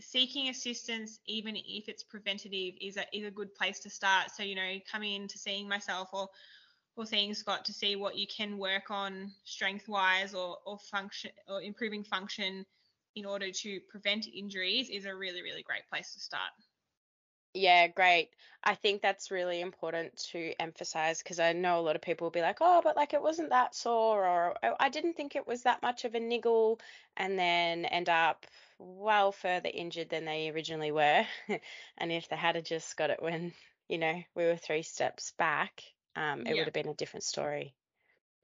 seeking 0.00 0.48
assistance, 0.48 1.20
even 1.26 1.56
if 1.56 1.88
it's 1.88 2.02
preventative, 2.02 2.74
is 2.80 2.96
a 2.96 3.04
is 3.16 3.26
a 3.26 3.30
good 3.30 3.54
place 3.54 3.80
to 3.80 3.90
start. 3.90 4.30
So 4.30 4.42
you 4.42 4.54
know, 4.54 4.78
coming 4.90 5.14
in 5.14 5.28
to 5.28 5.38
seeing 5.38 5.68
myself 5.68 6.08
or 6.12 6.28
or 7.00 7.06
seeing 7.06 7.34
Scott 7.34 7.64
to 7.64 7.72
see 7.72 7.96
what 7.96 8.16
you 8.16 8.26
can 8.26 8.58
work 8.58 8.90
on 8.90 9.32
strength 9.44 9.88
wise 9.88 10.34
or 10.34 10.58
or 10.66 10.78
function 10.78 11.30
or 11.48 11.62
improving 11.62 12.04
function 12.04 12.66
in 13.16 13.24
order 13.24 13.50
to 13.50 13.80
prevent 13.88 14.28
injuries 14.28 14.90
is 14.90 15.06
a 15.06 15.14
really 15.14 15.42
really 15.42 15.62
great 15.62 15.88
place 15.88 16.12
to 16.14 16.20
start. 16.20 16.52
Yeah, 17.54 17.88
great. 17.88 18.30
I 18.62 18.76
think 18.76 19.02
that's 19.02 19.32
really 19.32 19.60
important 19.60 20.16
to 20.30 20.52
emphasize 20.60 21.18
because 21.20 21.40
I 21.40 21.52
know 21.52 21.80
a 21.80 21.82
lot 21.82 21.96
of 21.96 22.02
people 22.02 22.26
will 22.26 22.30
be 22.30 22.42
like, 22.42 22.58
oh, 22.60 22.80
but 22.84 22.96
like 22.96 23.12
it 23.12 23.22
wasn't 23.22 23.50
that 23.50 23.74
sore, 23.74 24.24
or 24.24 24.54
oh, 24.62 24.76
I 24.78 24.88
didn't 24.88 25.14
think 25.14 25.34
it 25.34 25.48
was 25.48 25.62
that 25.62 25.82
much 25.82 26.04
of 26.04 26.14
a 26.14 26.20
niggle, 26.20 26.78
and 27.16 27.36
then 27.38 27.86
end 27.86 28.08
up 28.08 28.46
well 28.78 29.32
further 29.32 29.70
injured 29.72 30.10
than 30.10 30.26
they 30.26 30.50
originally 30.50 30.92
were. 30.92 31.26
and 31.98 32.12
if 32.12 32.28
they 32.28 32.36
had 32.36 32.64
just 32.64 32.96
got 32.96 33.10
it 33.10 33.22
when, 33.22 33.52
you 33.88 33.98
know, 33.98 34.22
we 34.36 34.44
were 34.44 34.56
three 34.56 34.82
steps 34.82 35.32
back, 35.36 35.82
um, 36.16 36.44
it 36.46 36.54
Yeah. 36.54 36.56
would 36.56 36.66
have 36.68 36.74
been 36.74 36.88
a 36.88 36.94
different 36.94 37.24
story. 37.24 37.74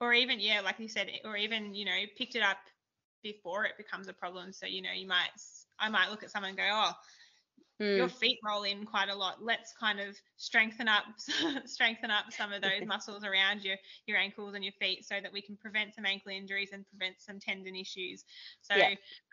Or 0.00 0.12
even 0.12 0.40
yeah, 0.40 0.60
like 0.60 0.78
you 0.78 0.88
said, 0.88 1.10
or 1.24 1.36
even 1.36 1.74
you 1.74 1.84
know 1.84 1.96
picked 2.16 2.34
it 2.36 2.42
up 2.42 2.58
before 3.22 3.64
it 3.64 3.76
becomes 3.76 4.08
a 4.08 4.12
problem. 4.12 4.52
So 4.52 4.66
you 4.66 4.82
know 4.82 4.92
you 4.92 5.06
might 5.06 5.30
I 5.78 5.88
might 5.88 6.10
look 6.10 6.22
at 6.22 6.30
someone 6.30 6.50
and 6.50 6.58
go, 6.58 6.64
oh, 6.70 6.92
your 7.94 8.08
Mm, 8.08 8.10
feet 8.10 8.38
roll 8.44 8.64
in 8.64 8.84
quite 8.84 9.08
a 9.08 9.14
lot. 9.14 9.42
Let's 9.42 9.72
kind 9.72 10.00
of 10.00 10.16
strengthen 10.36 10.88
up 10.88 11.04
strengthen 11.64 12.10
up 12.10 12.32
some 12.32 12.52
of 12.52 12.62
those 12.62 12.84
muscles 12.86 13.24
around 13.24 13.64
your 13.64 13.76
your 14.06 14.18
ankles 14.18 14.54
and 14.54 14.64
your 14.64 14.72
feet 14.74 15.04
so 15.04 15.20
that 15.20 15.32
we 15.32 15.40
can 15.42 15.56
prevent 15.56 15.94
some 15.94 16.06
ankle 16.06 16.32
injuries 16.32 16.70
and 16.72 16.86
prevent 16.88 17.20
some 17.20 17.38
tendon 17.40 17.74
issues. 17.76 18.24
So 18.62 18.74
Yeah. 18.74 18.90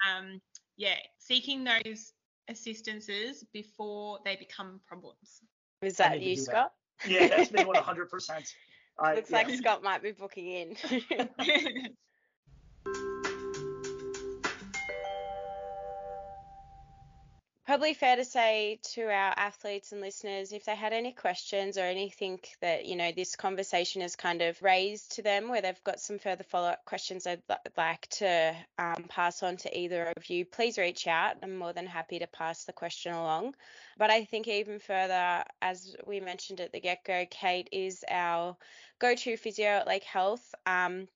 um 0.09 0.41
yeah, 0.77 0.97
seeking 1.19 1.65
those 1.65 2.13
assistances 2.49 3.43
before 3.53 4.19
they 4.25 4.35
become 4.35 4.81
problems. 4.87 5.41
is 5.81 5.97
that 5.97 6.21
you, 6.21 6.35
Scott? 6.35 6.73
that. 6.75 6.82
Yeah, 7.07 7.27
that's 7.27 7.51
me 7.51 7.63
100%. 7.63 8.53
I, 8.99 9.15
Looks 9.15 9.31
yeah. 9.31 9.37
like 9.37 9.49
Scott 9.49 9.83
might 9.83 10.03
be 10.03 10.11
booking 10.11 10.47
in. 10.47 10.75
Probably 17.65 17.93
fair 17.93 18.17
to 18.17 18.25
say 18.25 18.81
to 18.93 19.03
our 19.03 19.33
athletes 19.37 19.93
and 19.93 20.01
listeners, 20.01 20.51
if 20.51 20.65
they 20.65 20.75
had 20.75 20.91
any 20.91 21.13
questions 21.13 21.77
or 21.77 21.83
anything 21.83 22.41
that, 22.59 22.85
you 22.85 22.97
know, 22.97 23.13
this 23.13 23.37
conversation 23.37 24.01
has 24.01 24.17
kind 24.17 24.41
of 24.41 24.61
raised 24.61 25.13
to 25.13 25.21
them 25.21 25.47
where 25.47 25.61
they've 25.61 25.83
got 25.85 26.01
some 26.01 26.19
further 26.19 26.43
follow 26.43 26.67
up 26.67 26.83
questions 26.83 27.25
I'd 27.25 27.41
li- 27.49 27.55
like 27.77 28.05
to 28.17 28.53
um, 28.77 29.05
pass 29.07 29.43
on 29.43 29.55
to 29.57 29.79
either 29.79 30.11
of 30.17 30.29
you, 30.29 30.43
please 30.43 30.77
reach 30.77 31.07
out. 31.07 31.37
I'm 31.41 31.55
more 31.55 31.71
than 31.71 31.87
happy 31.87 32.19
to 32.19 32.27
pass 32.27 32.65
the 32.65 32.73
question 32.73 33.13
along. 33.13 33.55
But 33.97 34.09
I 34.09 34.25
think 34.25 34.49
even 34.49 34.79
further, 34.79 35.45
as 35.61 35.95
we 36.05 36.19
mentioned 36.19 36.59
at 36.59 36.73
the 36.73 36.81
get 36.81 37.05
go, 37.05 37.25
Kate 37.31 37.69
is 37.71 38.03
our 38.11 38.57
go 38.99 39.15
to 39.15 39.37
physio 39.37 39.69
at 39.69 39.87
Lake 39.87 40.03
Health. 40.03 40.53
Um, 40.65 41.07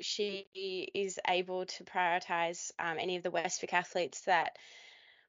she 0.00 0.90
is 0.94 1.20
able 1.28 1.66
to 1.66 1.84
prioritize 1.84 2.72
um, 2.78 2.96
any 2.98 3.16
of 3.16 3.22
the 3.22 3.30
Westvic 3.30 3.74
athletes 3.74 4.22
that 4.22 4.56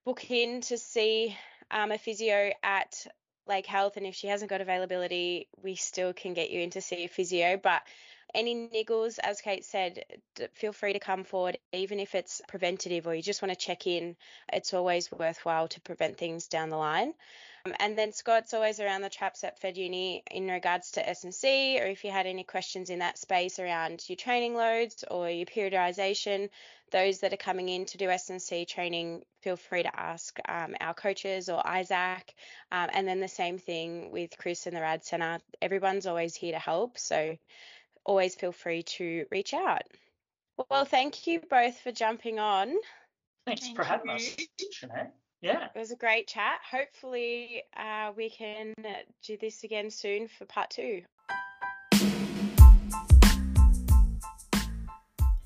book 0.05 0.29
in 0.29 0.61
to 0.61 0.77
see 0.77 1.35
um, 1.71 1.91
a 1.91 1.97
physio 1.97 2.51
at 2.63 3.07
Lake 3.47 3.65
Health, 3.65 3.97
and 3.97 4.05
if 4.05 4.15
she 4.15 4.27
hasn't 4.27 4.49
got 4.49 4.61
availability, 4.61 5.47
we 5.61 5.75
still 5.75 6.13
can 6.13 6.33
get 6.33 6.51
you 6.51 6.61
in 6.61 6.69
to 6.71 6.81
see 6.81 7.03
a 7.03 7.07
physio. 7.07 7.59
But 7.61 7.81
any 8.35 8.69
niggles, 8.69 9.17
as 9.23 9.41
Kate 9.41 9.65
said, 9.65 10.03
feel 10.53 10.73
free 10.73 10.93
to 10.93 10.99
come 10.99 11.23
forward, 11.23 11.57
even 11.73 11.99
if 11.99 12.13
it's 12.13 12.41
preventative 12.47 13.07
or 13.07 13.15
you 13.15 13.21
just 13.21 13.41
want 13.41 13.51
to 13.51 13.65
check 13.65 13.87
in. 13.87 14.15
It's 14.51 14.73
always 14.73 15.11
worthwhile 15.11 15.67
to 15.69 15.81
prevent 15.81 16.17
things 16.17 16.47
down 16.47 16.69
the 16.69 16.77
line. 16.77 17.13
Um, 17.65 17.73
and 17.79 17.97
then 17.97 18.11
Scott's 18.11 18.53
always 18.53 18.79
around 18.79 19.01
the 19.01 19.09
traps 19.09 19.43
at 19.43 19.59
Fed 19.59 19.77
Uni 19.77 20.23
in 20.29 20.47
regards 20.47 20.91
to 20.91 21.09
S&C, 21.09 21.79
or 21.79 21.85
if 21.85 22.03
you 22.03 22.11
had 22.11 22.27
any 22.27 22.43
questions 22.43 22.89
in 22.89 22.99
that 22.99 23.17
space 23.17 23.57
around 23.57 24.07
your 24.07 24.17
training 24.17 24.55
loads 24.55 25.03
or 25.09 25.29
your 25.29 25.47
periodization, 25.47 26.49
those 26.91 27.19
that 27.19 27.33
are 27.33 27.37
coming 27.37 27.69
in 27.69 27.85
to 27.85 27.97
do 27.97 28.09
S&C 28.09 28.65
training, 28.65 29.23
feel 29.41 29.57
free 29.57 29.83
to 29.83 29.99
ask 29.99 30.37
um, 30.47 30.75
our 30.79 30.93
coaches 30.93 31.49
or 31.49 31.65
Isaac. 31.65 32.33
Um, 32.71 32.89
and 32.93 33.07
then 33.07 33.19
the 33.19 33.27
same 33.27 33.57
thing 33.57 34.11
with 34.11 34.37
Chris 34.37 34.67
and 34.67 34.75
the 34.75 34.81
Rad 34.81 35.03
Centre. 35.03 35.39
Everyone's 35.61 36.05
always 36.05 36.35
here 36.35 36.51
to 36.51 36.59
help, 36.59 36.99
so 36.99 37.37
always 38.05 38.35
feel 38.35 38.51
free 38.51 38.83
to 38.83 39.25
reach 39.31 39.53
out. 39.53 39.83
Well, 40.69 40.85
thank 40.85 41.27
you 41.27 41.41
both 41.49 41.79
for 41.79 41.91
jumping 41.91 42.39
on. 42.39 42.73
Thanks 43.45 43.61
Thank 43.61 43.75
for 43.75 43.83
having 43.83 44.09
us. 44.09 44.35
Shanae. 44.73 45.09
Yeah. 45.41 45.65
It 45.75 45.77
was 45.77 45.91
a 45.91 45.95
great 45.95 46.27
chat. 46.27 46.59
Hopefully, 46.69 47.63
uh, 47.77 48.11
we 48.15 48.29
can 48.29 48.73
do 49.23 49.37
this 49.39 49.63
again 49.63 49.91
soon 49.91 50.27
for 50.27 50.45
part 50.45 50.69
two. 50.71 51.01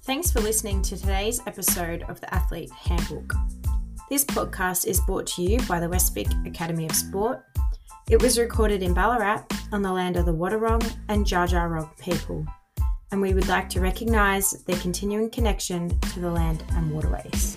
Thanks 0.03 0.31
for 0.31 0.39
listening 0.39 0.81
to 0.83 0.97
today's 0.97 1.41
episode 1.45 2.03
of 2.03 2.21
the 2.21 2.33
Athlete 2.33 2.71
Handbook. 2.71 3.33
This 4.09 4.25
podcast 4.25 4.87
is 4.87 4.99
brought 5.01 5.27
to 5.27 5.41
you 5.43 5.59
by 5.67 5.79
the 5.79 5.87
Westvic 5.87 6.47
Academy 6.47 6.85
of 6.85 6.95
Sport. 6.95 7.43
It 8.09 8.19
was 8.23 8.39
recorded 8.39 8.81
in 8.81 8.95
Ballarat 8.95 9.43
on 9.71 9.83
the 9.83 9.93
land 9.93 10.15
of 10.15 10.25
the 10.25 10.33
Wadawurrung 10.33 10.81
and 11.09 11.27
Dja 11.27 11.47
Dja 11.47 11.95
people, 11.99 12.43
and 13.11 13.21
we 13.21 13.35
would 13.35 13.47
like 13.47 13.69
to 13.69 13.81
recognise 13.81 14.49
their 14.63 14.77
continuing 14.77 15.29
connection 15.29 15.89
to 15.99 16.19
the 16.19 16.31
land 16.31 16.63
and 16.71 16.91
waterways. 16.91 17.55